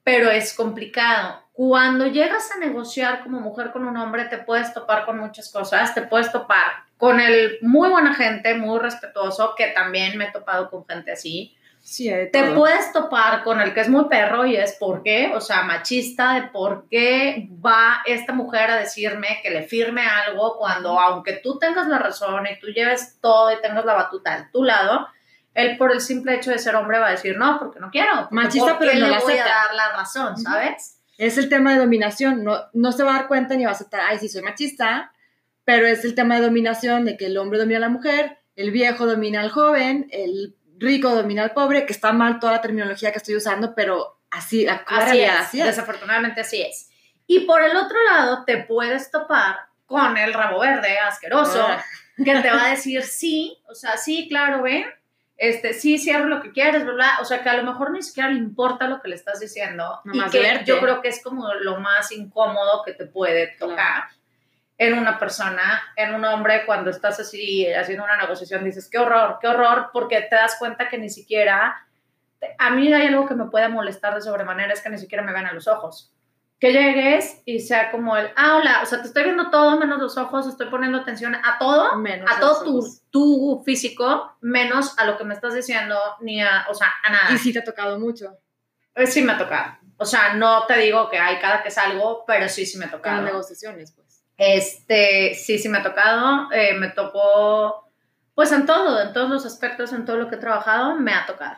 pero 0.02 0.30
es 0.30 0.54
complicado. 0.54 1.42
Cuando 1.52 2.06
llegas 2.06 2.50
a 2.54 2.58
negociar 2.58 3.22
como 3.22 3.40
mujer 3.40 3.70
con 3.72 3.84
un 3.84 3.96
hombre, 3.96 4.24
te 4.26 4.38
puedes 4.38 4.72
topar 4.72 5.04
con 5.04 5.18
muchas 5.18 5.50
cosas, 5.52 5.94
te 5.94 6.02
puedes 6.02 6.30
topar 6.32 6.84
con 6.96 7.20
el 7.20 7.58
muy 7.62 7.88
buena 7.90 8.14
gente, 8.14 8.54
muy 8.54 8.78
respetuoso, 8.80 9.54
que 9.56 9.68
también 9.68 10.16
me 10.18 10.26
he 10.26 10.32
topado 10.32 10.68
con 10.70 10.84
gente 10.86 11.12
así. 11.12 11.56
Sí, 11.88 12.10
de 12.10 12.26
Te 12.26 12.52
puedes 12.52 12.92
topar 12.92 13.42
con 13.42 13.62
el 13.62 13.72
que 13.72 13.80
es 13.80 13.88
muy 13.88 14.10
perro 14.10 14.44
y 14.44 14.54
es 14.56 14.74
por 14.74 15.02
qué, 15.02 15.32
o 15.34 15.40
sea, 15.40 15.62
machista, 15.62 16.34
de 16.34 16.42
por 16.48 16.86
qué 16.90 17.48
va 17.64 18.02
esta 18.04 18.34
mujer 18.34 18.70
a 18.70 18.76
decirme 18.76 19.40
que 19.42 19.48
le 19.48 19.62
firme 19.62 20.02
algo 20.02 20.58
cuando, 20.58 21.00
aunque 21.00 21.40
tú 21.42 21.58
tengas 21.58 21.88
la 21.88 21.98
razón 21.98 22.46
y 22.46 22.60
tú 22.60 22.66
lleves 22.66 23.16
todo 23.22 23.50
y 23.50 23.62
tengas 23.62 23.86
la 23.86 23.94
batuta 23.94 24.34
a 24.34 24.50
tu 24.50 24.64
lado, 24.64 25.08
él 25.54 25.78
por 25.78 25.90
el 25.90 26.02
simple 26.02 26.34
hecho 26.34 26.50
de 26.50 26.58
ser 26.58 26.76
hombre 26.76 26.98
va 26.98 27.06
a 27.06 27.12
decir 27.12 27.38
no, 27.38 27.58
porque 27.58 27.80
no 27.80 27.90
quiero. 27.90 28.10
porque 28.18 28.34
Machista, 28.34 28.76
¿por 28.76 28.86
qué 28.86 28.92
pero 28.92 29.06
no 29.06 29.14
le 29.14 29.20
voy 29.20 29.38
a 29.38 29.46
dar 29.46 29.74
la 29.74 29.92
razón. 29.92 30.36
¿sabes? 30.36 31.00
Es 31.16 31.38
el 31.38 31.48
tema 31.48 31.72
de 31.72 31.78
dominación. 31.78 32.44
No, 32.44 32.64
no 32.74 32.92
se 32.92 33.02
va 33.02 33.12
a 33.12 33.18
dar 33.20 33.28
cuenta 33.28 33.56
ni 33.56 33.64
va 33.64 33.70
a 33.70 33.74
aceptar, 33.74 34.02
ay, 34.06 34.18
sí, 34.18 34.28
soy 34.28 34.42
machista, 34.42 35.14
pero 35.64 35.86
es 35.86 36.04
el 36.04 36.14
tema 36.14 36.34
de 36.34 36.42
dominación, 36.42 37.06
de 37.06 37.16
que 37.16 37.24
el 37.24 37.38
hombre 37.38 37.58
domina 37.58 37.78
a 37.78 37.80
la 37.80 37.88
mujer, 37.88 38.36
el 38.56 38.72
viejo 38.72 39.06
domina 39.06 39.40
al 39.40 39.48
joven, 39.48 40.06
el 40.10 40.54
rico 40.78 41.14
domina 41.14 41.42
al 41.42 41.52
pobre, 41.52 41.84
que 41.86 41.92
está 41.92 42.12
mal 42.12 42.38
toda 42.40 42.52
la 42.52 42.60
terminología 42.60 43.12
que 43.12 43.18
estoy 43.18 43.36
usando, 43.36 43.74
pero 43.74 44.18
así, 44.30 44.64
la 44.64 44.84
Así 44.86 45.20
es, 45.20 45.30
así 45.30 45.60
es. 45.60 45.66
desafortunadamente 45.66 46.40
así 46.42 46.62
es. 46.62 46.90
Y 47.26 47.40
por 47.40 47.62
el 47.62 47.76
otro 47.76 47.96
lado, 48.04 48.44
te 48.44 48.58
puedes 48.58 49.10
topar 49.10 49.56
con 49.86 50.16
el 50.16 50.32
rabo 50.34 50.60
verde 50.60 50.98
asqueroso 50.98 51.62
Ah. 51.66 51.82
que 52.16 52.34
te 52.40 52.50
va 52.50 52.66
a 52.66 52.70
decir 52.70 53.02
sí, 53.02 53.58
o 53.68 53.74
sea, 53.74 53.96
sí, 53.96 54.26
claro, 54.28 54.62
ven, 54.62 54.84
este, 55.36 55.72
sí, 55.72 55.98
cierro 55.98 56.24
lo 56.26 56.42
que 56.42 56.50
quieres, 56.52 56.84
bla, 56.84 56.94
bla, 56.94 57.18
o 57.20 57.24
sea, 57.24 57.42
que 57.42 57.48
a 57.48 57.56
lo 57.56 57.62
mejor 57.62 57.92
ni 57.92 58.02
siquiera 58.02 58.28
le 58.28 58.38
importa 58.38 58.88
lo 58.88 59.00
que 59.00 59.08
le 59.08 59.14
estás 59.14 59.38
diciendo 59.40 60.00
y 60.04 60.08
Nomás 60.08 60.32
que 60.32 60.40
verte. 60.40 60.64
yo 60.64 60.80
creo 60.80 61.00
que 61.00 61.08
es 61.08 61.22
como 61.22 61.52
lo 61.54 61.78
más 61.80 62.10
incómodo 62.12 62.82
que 62.84 62.92
te 62.92 63.06
puede 63.06 63.54
tocar 63.58 64.04
en 64.78 64.96
una 64.96 65.18
persona, 65.18 65.82
en 65.96 66.14
un 66.14 66.24
hombre, 66.24 66.64
cuando 66.64 66.90
estás 66.90 67.18
así 67.18 67.66
haciendo 67.72 68.04
una 68.04 68.16
negociación, 68.16 68.62
dices, 68.64 68.88
qué 68.88 68.98
horror, 68.98 69.38
qué 69.40 69.48
horror, 69.48 69.90
porque 69.92 70.20
te 70.22 70.36
das 70.36 70.56
cuenta 70.56 70.88
que 70.88 70.98
ni 70.98 71.10
siquiera, 71.10 71.84
a 72.58 72.70
mí 72.70 72.92
hay 72.92 73.08
algo 73.08 73.26
que 73.26 73.34
me 73.34 73.46
puede 73.46 73.68
molestar 73.68 74.14
de 74.14 74.22
sobremanera, 74.22 74.72
es 74.72 74.80
que 74.80 74.88
ni 74.88 74.98
siquiera 74.98 75.24
me 75.24 75.32
vean 75.32 75.46
a 75.46 75.52
los 75.52 75.66
ojos. 75.66 76.14
Que 76.60 76.72
llegues 76.72 77.42
y 77.44 77.60
sea 77.60 77.90
como 77.90 78.16
el, 78.16 78.30
ah, 78.36 78.56
hola, 78.56 78.80
o 78.82 78.86
sea, 78.86 79.00
te 79.00 79.08
estoy 79.08 79.24
viendo 79.24 79.50
todo 79.50 79.78
menos 79.78 79.98
los 79.98 80.16
ojos, 80.16 80.46
estoy 80.46 80.68
poniendo 80.68 80.98
atención 80.98 81.34
a 81.34 81.58
todo, 81.58 81.96
Menos 81.96 82.30
a 82.30 82.38
todo 82.38 82.64
tu, 82.64 83.00
tu 83.10 83.62
físico, 83.64 84.36
menos 84.40 84.96
a 84.98 85.06
lo 85.06 85.18
que 85.18 85.24
me 85.24 85.34
estás 85.34 85.54
diciendo, 85.54 85.96
ni 86.20 86.40
a, 86.40 86.66
o 86.68 86.74
sea, 86.74 86.88
a 87.02 87.10
nada. 87.10 87.32
Y 87.32 87.38
sí 87.38 87.52
te 87.52 87.60
ha 87.60 87.64
tocado 87.64 87.98
mucho 87.98 88.38
Eh, 88.94 89.06
Sí 89.08 89.22
me 89.22 89.32
ha 89.32 89.38
tocado. 89.38 89.76
O 89.98 90.04
sea, 90.04 90.34
no 90.34 90.64
te 90.66 90.78
digo 90.78 91.10
que 91.10 91.18
hay 91.18 91.38
cada 91.40 91.62
que 91.62 91.70
salgo, 91.72 92.24
pero 92.24 92.48
sí, 92.48 92.64
sí 92.64 92.78
me 92.78 92.84
ha 92.84 92.90
tocado. 92.90 93.16
las 93.16 93.24
negociaciones, 93.24 93.92
pues. 93.92 94.07
Este, 94.38 95.34
sí, 95.34 95.58
sí 95.58 95.68
me 95.68 95.78
ha 95.78 95.82
tocado. 95.82 96.50
eh, 96.52 96.74
me 96.78 96.88
tocó, 96.90 97.90
pues 98.34 98.52
en 98.52 98.64
todo, 98.64 99.02
en 99.02 99.12
todos 99.12 99.28
los 99.28 99.44
aspectos, 99.44 99.92
en 99.92 100.04
todo 100.04 100.16
lo 100.16 100.28
que 100.28 100.36
he 100.36 100.38
trabajado, 100.38 100.94
me 100.96 101.12
ha 101.12 101.26
tocado. 101.26 101.56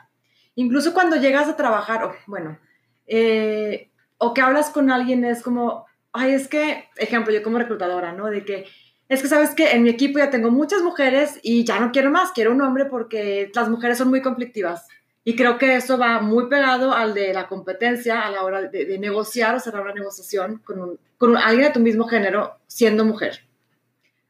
Incluso 0.57 0.93
cuando 0.95 1.17
llegas 1.17 1.49
a 1.49 1.57
trabajar, 1.57 2.03
o, 2.05 2.15
bueno, 2.27 2.59
eh, 3.07 3.91
o 4.19 4.35
que 4.35 4.41
hablas 4.41 4.71
con 4.71 4.91
alguien 4.91 5.25
es 5.25 5.43
como, 5.43 5.87
ay, 6.13 6.33
es 6.33 6.49
que, 6.49 6.89
ejemplo, 6.97 7.33
yo 7.33 7.43
como 7.43 7.59
reclutadora, 7.59 8.13
¿no? 8.13 8.27
De 8.27 8.45
que, 8.45 8.67
es 9.09 9.23
que 9.23 9.29
sabes 9.29 9.55
que 9.55 9.73
en 9.73 9.83
mi 9.83 9.91
equipo 9.91 10.19
ya 10.19 10.31
tengo 10.31 10.51
muchas 10.51 10.83
mujeres 10.83 11.39
y 11.43 11.65
ya 11.65 11.81
no 11.81 11.93
quiero 11.93 12.11
más, 12.11 12.33
quiero 12.33 12.53
un 12.53 12.63
hombre 12.63 12.87
porque 12.87 13.51
las 13.55 13.69
mujeres 13.69 13.99
son 13.99 14.09
muy 14.09 14.23
conflictivas. 14.23 14.87
Y 15.25 15.37
creo 15.37 15.59
que 15.59 15.77
eso 15.77 15.99
va 15.99 16.21
muy 16.21 16.49
pegado 16.49 16.93
al 16.95 17.13
de 17.15 17.33
la 17.35 17.47
competencia 17.47 18.23
a 18.23 18.31
la 18.31 18.43
hora 18.43 18.63
de, 18.63 18.85
de 18.87 18.99
negociar 18.99 19.55
o 19.55 19.61
cerrar 19.61 19.83
una 19.83 19.93
negociación 19.95 20.59
con, 20.65 20.81
un- 20.81 20.99
con 21.19 21.31
un- 21.31 21.37
alguien 21.37 21.69
de 21.69 21.75
tu 21.75 21.81
mismo 21.81 22.07
género 22.09 22.59
siendo 22.67 23.05
mujer. 23.05 23.41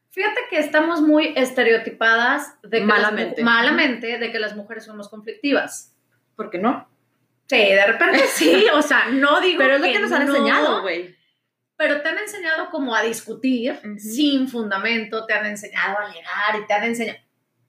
Fíjate 0.09 0.41
que 0.49 0.59
estamos 0.59 1.01
muy 1.01 1.33
estereotipadas 1.37 2.55
de 2.63 2.79
que 2.81 2.85
las 2.85 2.87
mu- 2.87 2.87
Malamente. 3.01 3.43
malamente 3.43 4.17
de 4.17 4.31
que 4.31 4.39
las 4.39 4.55
mujeres 4.55 4.83
somos 4.83 5.07
conflictivas. 5.07 5.93
¿Por 6.35 6.49
qué 6.49 6.57
no? 6.57 6.89
Sí, 7.47 7.55
de 7.57 7.85
repente 7.85 8.19
sí, 8.27 8.65
o 8.73 8.81
sea, 8.81 9.05
no 9.09 9.39
digo 9.41 9.59
Pero 9.59 9.75
es 9.75 9.81
lo 9.81 9.87
que 9.87 9.99
nos 9.99 10.11
han 10.11 10.25
no, 10.27 10.35
enseñado, 10.35 10.81
güey. 10.81 11.15
pero 11.77 12.01
te 12.01 12.09
han 12.09 12.17
enseñado 12.17 12.69
como 12.69 12.93
a 12.95 13.01
discutir 13.01 13.79
Ujú. 13.83 13.97
sin 13.99 14.47
fundamento, 14.49 15.25
te 15.25 15.33
han 15.33 15.45
enseñado 15.45 15.97
a 15.99 16.09
negar 16.11 16.61
y 16.61 16.67
te 16.67 16.73
han 16.73 16.83
enseñado, 16.83 17.19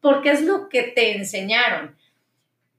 porque 0.00 0.30
es 0.32 0.42
lo 0.42 0.68
que 0.68 0.82
te 0.82 1.16
enseñaron. 1.16 1.96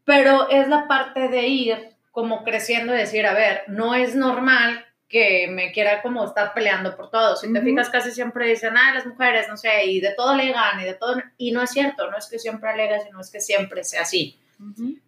Pero 0.06 0.50
es 0.50 0.68
la 0.68 0.88
parte 0.88 1.30
de 1.30 1.48
ir 1.48 1.90
como 2.12 2.44
creciendo 2.44 2.94
y 2.94 2.98
decir, 2.98 3.26
a 3.26 3.34
ver, 3.34 3.64
no 3.68 3.96
es 3.96 4.16
normal 4.16 4.86
que 5.10 5.48
me 5.48 5.72
quiera 5.72 6.02
como 6.02 6.26
estar 6.26 6.54
peleando 6.54 6.96
por 6.96 7.10
todo. 7.10 7.36
Si 7.36 7.52
te 7.52 7.60
Ujú. 7.60 7.68
fijas, 7.68 7.90
casi 7.90 8.12
siempre 8.12 8.48
dicen, 8.48 8.76
ah, 8.78 8.94
las 8.94 9.06
mujeres, 9.06 9.48
no 9.48 9.58
sé, 9.58 9.86
y 9.86 10.00
de 10.02 10.14
todo 10.16 10.30
alegan 10.30 10.80
y 10.82 10.86
de 10.86 10.94
todo, 10.96 11.22
y 11.38 11.52
no 11.52 11.62
es 11.62 11.70
cierto, 11.72 12.10
no 12.10 12.18
es 12.18 12.28
que 12.28 12.40
siempre 12.40 12.70
alegas 12.70 13.04
y 13.08 13.12
no 13.12 13.22
es 13.22 13.32
que 13.32 13.40
siempre 13.40 13.84
sea 13.84 14.02
así 14.02 14.40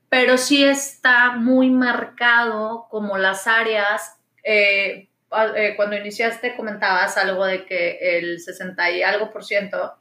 pero 0.10 0.38
sí 0.38 0.63
está 0.63 1.31
muy 1.31 1.69
marcado 1.69 2.88
como 2.89 3.17
las 3.17 3.47
áreas. 3.47 4.17
eh, 4.43 5.10
eh, 5.58 5.73
cuando 5.75 5.97
iniciaste 5.97 6.55
comentabas 6.55 7.17
algo 7.17 7.43
de 7.45 7.65
que 7.65 7.97
el 8.19 8.39
60 8.39 8.91
y 8.91 9.03
algo 9.03 9.31
por 9.31 9.43
ciento, 9.43 9.95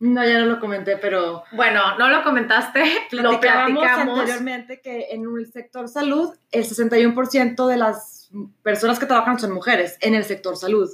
No, 0.00 0.24
ya 0.24 0.38
no 0.38 0.46
lo 0.46 0.60
comenté, 0.60 0.96
pero 0.96 1.42
bueno, 1.52 1.98
no 1.98 2.08
lo 2.08 2.22
comentaste, 2.22 2.84
lo 3.10 3.40
platicamos. 3.40 4.20
anteriormente 4.20 4.80
que 4.80 5.08
en 5.10 5.24
el 5.24 5.50
sector 5.52 5.88
salud 5.88 6.32
el 6.52 6.64
61% 6.64 7.66
de 7.66 7.76
las 7.76 8.30
personas 8.62 9.00
que 9.00 9.06
trabajan 9.06 9.40
son 9.40 9.52
mujeres 9.52 9.96
en 10.00 10.14
el 10.14 10.24
sector 10.24 10.56
salud. 10.56 10.88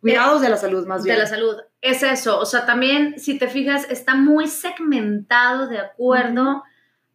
Cuidados 0.00 0.42
de 0.42 0.48
la 0.48 0.56
salud, 0.56 0.86
más 0.86 1.04
bien. 1.04 1.16
de 1.16 1.22
la 1.22 1.28
salud. 1.28 1.56
Es 1.80 2.02
eso, 2.02 2.38
o 2.40 2.44
sea, 2.44 2.66
también 2.66 3.18
si 3.18 3.38
te 3.38 3.48
fijas, 3.48 3.88
está 3.88 4.16
muy 4.16 4.48
segmentado 4.48 5.68
de 5.68 5.78
acuerdo 5.78 6.64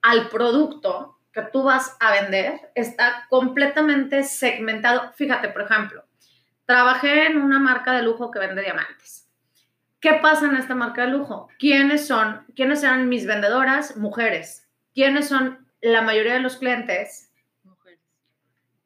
al 0.01 0.29
producto 0.29 1.19
que 1.33 1.41
tú 1.51 1.63
vas 1.63 1.95
a 1.99 2.13
vender, 2.13 2.71
está 2.73 3.27
completamente 3.29 4.23
segmentado. 4.23 5.11
Fíjate, 5.13 5.49
por 5.49 5.63
ejemplo, 5.63 6.03
trabajé 6.65 7.27
en 7.27 7.37
una 7.37 7.59
marca 7.59 7.91
de 7.91 8.01
lujo 8.01 8.31
que 8.31 8.39
vende 8.39 8.63
diamantes. 8.63 9.26
¿Qué 9.99 10.13
pasa 10.21 10.45
en 10.45 10.55
esta 10.55 10.75
marca 10.75 11.03
de 11.03 11.11
lujo? 11.11 11.47
¿Quiénes 11.57 12.05
son? 12.05 12.45
¿Quiénes 12.55 12.83
eran 12.83 13.09
mis 13.09 13.25
vendedoras? 13.25 13.97
Mujeres. 13.97 14.67
¿Quiénes 14.93 15.27
son 15.27 15.67
la 15.81 16.01
mayoría 16.01 16.33
de 16.33 16.39
los 16.39 16.57
clientes? 16.57 17.31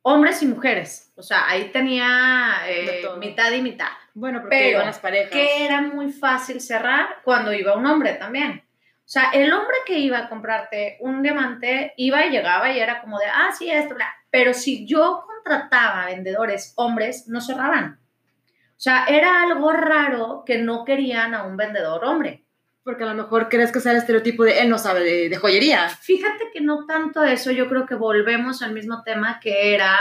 Hombres 0.04 0.42
y 0.42 0.48
mujeres. 0.48 1.12
O 1.16 1.22
sea, 1.22 1.48
ahí 1.48 1.66
tenía 1.72 2.62
eh, 2.68 3.04
mitad 3.20 3.52
y 3.52 3.62
mitad 3.62 3.90
Bueno, 4.16 4.40
porque 4.42 4.58
Pero, 4.58 4.70
iban 4.72 4.86
las 4.88 5.00
parejas. 5.00 5.32
que 5.32 5.64
era 5.64 5.82
muy 5.82 6.12
fácil 6.12 6.60
cerrar 6.60 7.18
cuando 7.24 7.54
iba 7.54 7.76
un 7.76 7.86
hombre 7.86 8.14
también. 8.14 8.64
O 9.06 9.10
sea, 9.12 9.30
el 9.32 9.52
hombre 9.54 9.76
que 9.86 10.00
iba 10.00 10.18
a 10.18 10.30
comprarte 10.30 10.98
un 11.02 11.22
diamante 11.22 11.94
iba 11.98 12.26
y 12.26 12.32
llegaba 12.32 12.72
y 12.72 12.80
era 12.80 13.02
como 13.02 13.20
de, 13.20 13.26
ah, 13.26 13.52
sí, 13.56 13.70
esto, 13.70 13.94
bla. 13.94 14.08
Pero 14.32 14.54
si 14.54 14.88
yo 14.88 15.24
contrataba 15.28 16.06
vendedores 16.08 16.74
hombres, 16.78 17.28
no 17.28 17.42
cerraban. 17.42 18.01
O 18.82 18.84
sea, 18.84 19.06
era 19.06 19.44
algo 19.44 19.72
raro 19.74 20.42
que 20.44 20.58
no 20.58 20.84
querían 20.86 21.36
a 21.36 21.44
un 21.44 21.56
vendedor 21.56 22.04
hombre. 22.04 22.44
Porque 22.84 23.04
a 23.04 23.06
lo 23.06 23.14
mejor 23.14 23.48
crees 23.48 23.72
que 23.72 23.80
sea 23.80 23.92
el 23.92 24.00
estereotipo 24.00 24.44
de 24.44 24.60
él 24.62 24.70
no 24.70 24.80
sabe 24.80 25.02
de, 25.02 25.30
de 25.30 25.36
joyería. 25.38 25.88
Fíjate 25.88 26.46
que 26.52 26.62
no 26.62 26.88
tanto 26.88 27.24
eso, 27.24 27.52
yo 27.52 27.70
creo 27.70 27.86
que 27.86 27.94
volvemos 27.94 28.64
al 28.64 28.74
mismo 28.74 29.04
tema 29.04 29.40
que 29.40 29.76
era 29.76 29.96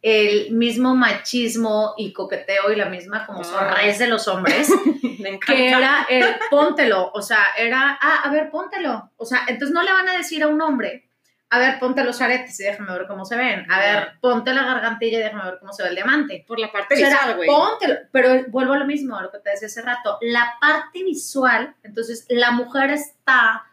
el 0.00 0.52
mismo 0.52 0.94
machismo 0.94 1.94
y 1.96 2.12
coqueteo 2.12 2.70
y 2.72 2.76
la 2.76 2.84
misma 2.88 3.26
como 3.26 3.40
Ah. 3.40 3.44
sonrisa 3.44 4.04
de 4.04 4.10
los 4.10 4.28
hombres. 4.28 4.70
Me 5.18 5.30
encanta. 5.30 5.52
que 5.52 5.68
era 5.68 6.06
el 6.08 6.24
póntelo, 6.50 7.10
o 7.12 7.20
sea, 7.22 7.46
era, 7.58 7.98
ah, 8.00 8.20
a 8.24 8.30
ver, 8.30 8.48
póntelo. 8.48 9.10
O 9.16 9.24
sea, 9.26 9.40
entonces 9.48 9.74
no 9.74 9.82
le 9.82 9.92
van 9.92 10.08
a 10.08 10.16
decir 10.16 10.44
a 10.44 10.46
un 10.46 10.62
hombre, 10.62 11.09
a 11.52 11.58
ver, 11.58 11.78
ponte 11.80 12.04
los 12.04 12.20
aretes 12.20 12.58
y 12.60 12.62
déjame 12.62 12.92
ver 12.92 13.06
cómo 13.08 13.24
se 13.24 13.36
ven. 13.36 13.66
A 13.70 13.78
ver, 13.80 14.12
ponte 14.20 14.54
la 14.54 14.62
gargantilla 14.64 15.18
y 15.18 15.22
déjame 15.22 15.44
ver 15.50 15.58
cómo 15.58 15.72
se 15.72 15.82
ve 15.82 15.88
el 15.88 15.94
diamante. 15.96 16.44
Por 16.46 16.58
la 16.60 16.70
parte 16.70 16.94
O 16.94 16.96
sea, 16.96 17.08
era, 17.08 17.16
visual, 17.18 17.36
güey. 17.36 17.48
póntelo. 17.48 17.94
Pero 18.12 18.44
vuelvo 18.48 18.74
a 18.74 18.78
lo 18.78 18.86
mismo, 18.86 19.16
a 19.16 19.22
lo 19.22 19.32
que 19.32 19.38
te 19.40 19.50
decía 19.50 19.66
hace 19.66 19.82
rato. 19.82 20.16
La 20.20 20.54
parte 20.60 21.02
visual, 21.02 21.74
entonces 21.82 22.24
la 22.28 22.52
mujer 22.52 22.90
está 22.90 23.64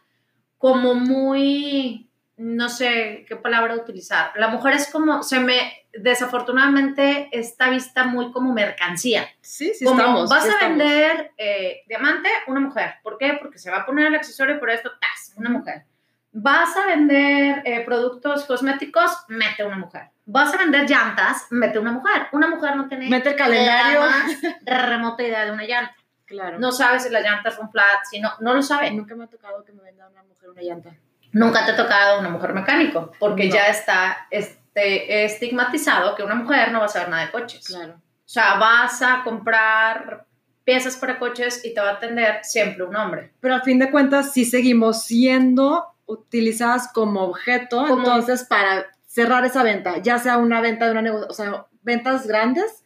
como 0.57 0.95
muy, 0.95 2.09
no 2.37 2.67
sé 2.69 3.25
qué 3.27 3.35
palabra 3.35 3.75
utilizar. 3.75 4.31
La 4.37 4.47
mujer 4.47 4.73
es 4.73 4.87
como, 4.91 5.21
se 5.21 5.39
me, 5.39 5.85
desafortunadamente, 5.93 7.29
está 7.31 7.69
vista 7.69 8.05
muy 8.05 8.31
como 8.31 8.53
mercancía 8.53 9.27
Sí, 9.41 9.73
sí 9.75 9.85
como 9.85 9.99
estamos. 9.99 10.29
vas 10.29 10.43
sí 10.43 10.49
a 10.49 10.53
estamos. 10.53 10.77
vender 10.79 11.31
eh, 11.37 11.81
diamante, 11.87 12.29
una 12.47 12.59
mujer. 12.59 12.95
¿Por 13.03 13.19
qué? 13.19 13.37
Porque 13.39 13.59
se 13.59 13.69
va 13.69 13.77
a 13.77 13.85
poner 13.85 14.07
el 14.07 14.15
accesorio 14.15 14.59
por 14.59 14.69
esto, 14.71 14.91
tas, 14.99 15.33
una 15.37 15.49
mujer. 15.51 15.83
Vas 16.31 16.75
a 16.77 16.85
vender 16.87 17.61
eh, 17.65 17.83
productos 17.85 18.45
cosméticos, 18.45 19.11
mete 19.29 19.63
una 19.63 19.77
mujer. 19.77 20.09
Vas 20.25 20.53
a 20.53 20.57
vender 20.57 20.87
llantas, 20.89 21.47
mete 21.51 21.79
una 21.79 21.91
mujer. 21.91 22.27
Una 22.33 22.47
mujer 22.47 22.75
no 22.75 22.87
tiene 22.87 23.09
Mete 23.09 23.29
el 23.29 23.35
calendario. 23.35 24.01
más 24.01 24.31
remota 24.65 25.23
idea 25.23 25.45
de 25.45 25.51
una 25.51 25.63
llanta. 25.63 25.95
Claro. 26.25 26.59
No 26.59 26.71
sabe 26.73 26.99
si 26.99 27.09
las 27.09 27.23
llantas 27.23 27.55
son 27.55 27.71
flat, 27.71 28.03
si 28.09 28.19
no, 28.19 28.31
no 28.41 28.53
lo 28.53 28.61
sabe. 28.61 28.91
Nunca 28.91 29.15
me 29.15 29.23
ha 29.23 29.27
tocado 29.27 29.63
que 29.63 29.71
me 29.71 29.81
venda 29.81 30.07
una 30.09 30.23
mujer 30.23 30.49
una 30.49 30.61
llanta. 30.61 30.89
Nunca 31.31 31.65
te 31.65 31.71
ha 31.71 31.75
tocado 31.77 32.19
una 32.19 32.29
mujer 32.29 32.53
mecánico, 32.53 33.11
porque 33.19 33.47
No. 33.47 33.55
ya 33.55 33.67
está 33.67 34.27
este, 34.29 35.23
estigmatizado 35.25 36.15
que 36.15 36.23
una 36.23 36.35
mujer 36.35 36.71
no 36.71 36.79
va 36.79 36.85
a 36.85 36.89
saber 36.89 37.09
nada 37.09 37.25
de 37.25 37.31
coches. 37.31 37.65
Claro. 37.65 37.93
O 37.95 38.29
sea, 38.29 38.55
vas 38.55 39.01
a 39.01 39.21
comprar 39.23 40.25
piezas 40.65 40.97
para 40.97 41.17
coches 41.17 41.63
y 41.63 41.73
te 41.73 41.79
va 41.79 41.91
a 41.91 41.93
atender 41.93 42.39
siempre 42.43 42.83
un 42.83 42.95
hombre. 42.97 43.31
Pero 43.39 43.55
al 43.55 43.61
fin 43.63 43.79
de 43.79 43.89
cuentas 43.89 44.33
sí 44.33 44.43
seguimos 44.43 45.03
siendo 45.05 45.85
utilizadas 46.07 46.91
como 46.93 47.21
objeto, 47.23 47.77
Como- 47.85 47.97
entonces 47.99 48.43
para 48.45 48.87
cerrar 49.05 49.45
esa 49.45 49.61
venta, 49.63 49.99
ya 49.99 50.17
sea 50.19 50.37
una 50.37 50.61
venta 50.61 50.85
de 50.85 50.91
una 50.91 51.01
negocio, 51.03 51.27
o 51.29 51.33
sea, 51.33 51.65
ventas 51.83 52.25
grandes, 52.27 52.83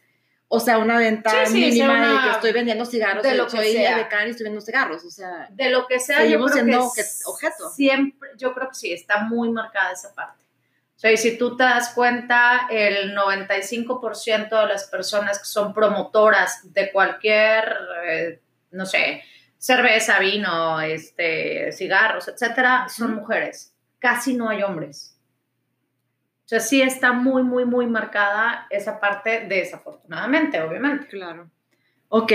o 0.48 0.60
sea, 0.60 0.76
una 0.78 0.98
venta 0.98 1.30
Sí, 1.46 1.52
sí, 1.52 1.60
mínima 1.70 1.94
una- 1.94 2.12
de 2.12 2.22
que 2.24 2.30
estoy 2.34 2.52
vendiendo 2.52 2.84
cigarros, 2.84 3.22
de 3.22 3.34
lo 3.34 3.44
que 3.46 3.50
soy 3.56 3.72
sea. 3.72 3.96
de 3.96 4.08
Can 4.08 4.26
y 4.26 4.30
estoy 4.30 4.44
vendiendo 4.44 4.64
cigarros, 4.66 5.02
o 5.04 5.10
sea, 5.10 5.48
De 5.50 5.70
lo 5.70 5.86
que 5.86 5.98
sea, 5.98 6.18
Seguimos 6.18 6.50
yo 6.50 6.62
creo 6.62 6.64
siendo 6.66 6.92
que 6.94 7.00
obje- 7.02 7.22
objeto. 7.26 7.70
Siempre, 7.70 8.30
yo 8.36 8.52
creo 8.54 8.68
que 8.68 8.74
sí, 8.74 8.92
está 8.92 9.20
muy 9.24 9.50
marcada 9.50 9.92
esa 9.92 10.12
parte. 10.14 10.42
O 10.96 10.98
sea, 11.02 11.10
y 11.10 11.16
si 11.16 11.36
tú 11.38 11.56
te 11.56 11.64
das 11.64 11.88
cuenta, 11.94 12.68
el 12.70 13.14
95% 13.14 14.60
de 14.60 14.66
las 14.68 14.84
personas 14.84 15.38
que 15.38 15.46
son 15.46 15.72
promotoras 15.74 16.60
de 16.72 16.92
cualquier, 16.92 17.76
eh, 18.06 18.40
no 18.70 18.86
sé, 18.86 19.22
cerveza, 19.62 20.18
vino, 20.18 20.80
este, 20.80 21.70
cigarros, 21.70 22.26
etcétera, 22.26 22.88
son 22.88 23.14
mujeres. 23.14 23.72
Casi 24.00 24.34
no 24.34 24.48
hay 24.48 24.64
hombres. 24.64 25.16
O 26.44 26.48
sea, 26.48 26.58
sí 26.58 26.82
está 26.82 27.12
muy, 27.12 27.44
muy, 27.44 27.64
muy 27.64 27.86
marcada 27.86 28.66
esa 28.70 28.98
parte, 28.98 29.46
desafortunadamente, 29.48 30.60
obviamente. 30.60 31.06
claro. 31.06 31.48
Ok, 32.08 32.32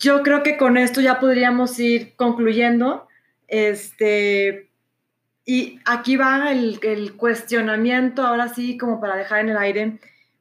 yo 0.00 0.24
creo 0.24 0.42
que 0.42 0.56
con 0.56 0.76
esto 0.76 1.00
ya 1.00 1.20
podríamos 1.20 1.78
ir 1.78 2.16
concluyendo, 2.16 3.06
este, 3.46 4.68
y 5.44 5.78
aquí 5.84 6.16
va 6.16 6.50
el, 6.50 6.80
el 6.82 7.16
cuestionamiento, 7.16 8.26
ahora 8.26 8.48
sí, 8.48 8.76
como 8.76 9.00
para 9.00 9.14
dejar 9.14 9.40
en 9.40 9.50
el 9.50 9.58
aire. 9.58 10.00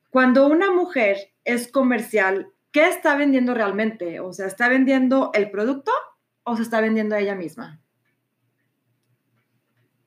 Cuando 0.10 0.48
una 0.48 0.72
mujer 0.72 1.30
es 1.46 1.72
comercial, 1.72 2.48
¿qué 2.72 2.88
está 2.88 3.16
vendiendo 3.16 3.54
realmente? 3.54 4.20
O 4.20 4.34
sea, 4.34 4.48
¿está 4.48 4.70
vendiendo 4.70 5.32
el 5.34 5.52
producto 5.52 5.92
o 6.44 6.56
se 6.56 6.64
está 6.64 6.82
vendiendo 6.82 7.16
a 7.16 7.20
ella 7.20 7.36
misma? 7.36 7.80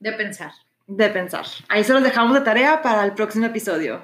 De 0.00 0.12
pensar. 0.12 0.52
De 0.86 1.08
pensar. 1.08 1.46
Ahí 1.68 1.84
se 1.84 1.92
los 1.92 2.02
dejamos 2.02 2.34
de 2.34 2.42
tarea 2.42 2.82
para 2.82 3.04
el 3.04 3.14
próximo 3.14 3.46
episodio. 3.46 4.02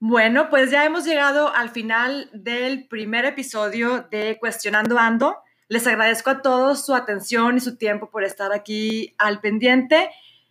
Bueno, 0.00 0.48
pues 0.48 0.70
ya 0.70 0.86
hemos 0.86 1.04
llegado 1.04 1.54
al 1.54 1.68
final 1.68 2.30
del 2.32 2.88
primer 2.88 3.26
episodio 3.26 4.08
de 4.10 4.38
Cuestionando 4.40 4.98
Ando. 4.98 5.36
Les 5.68 5.86
agradezco 5.86 6.30
a 6.30 6.40
todos 6.40 6.86
su 6.86 6.94
atención 6.94 7.58
y 7.58 7.60
su 7.60 7.76
tiempo 7.76 8.10
por 8.10 8.24
estar 8.24 8.54
aquí 8.54 9.14
al 9.18 9.40
pendiente. 9.40 10.08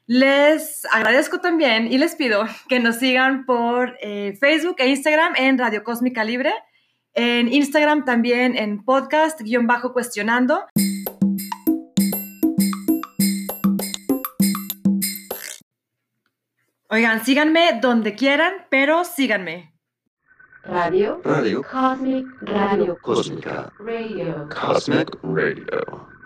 Les 0.09 0.85
agradezco 0.93 1.41
también 1.41 1.91
y 1.91 1.97
les 1.97 2.15
pido 2.15 2.45
que 2.69 2.79
nos 2.79 2.95
sigan 2.95 3.45
por 3.45 3.97
eh, 3.99 4.37
Facebook 4.39 4.77
e 4.77 4.87
Instagram 4.87 5.33
en 5.35 5.57
Radio 5.57 5.83
Cósmica 5.83 6.23
Libre, 6.23 6.53
en 7.13 7.51
Instagram 7.51 8.05
también 8.05 8.55
en 8.55 8.85
podcast 8.85 9.41
guion 9.41 9.67
bajo 9.67 9.91
cuestionando. 9.91 10.63
Oigan, 16.87 17.25
síganme 17.25 17.77
donde 17.81 18.15
quieran, 18.15 18.53
pero 18.69 19.03
síganme. 19.03 19.73
Radio 20.63 21.21
Radio 21.25 21.63
Cosmic 21.63 22.25
Radio 22.41 22.97
Cósmica 23.01 23.73
Radio 23.77 24.47
Cosmic 24.49 25.17
Radio. 25.21 26.16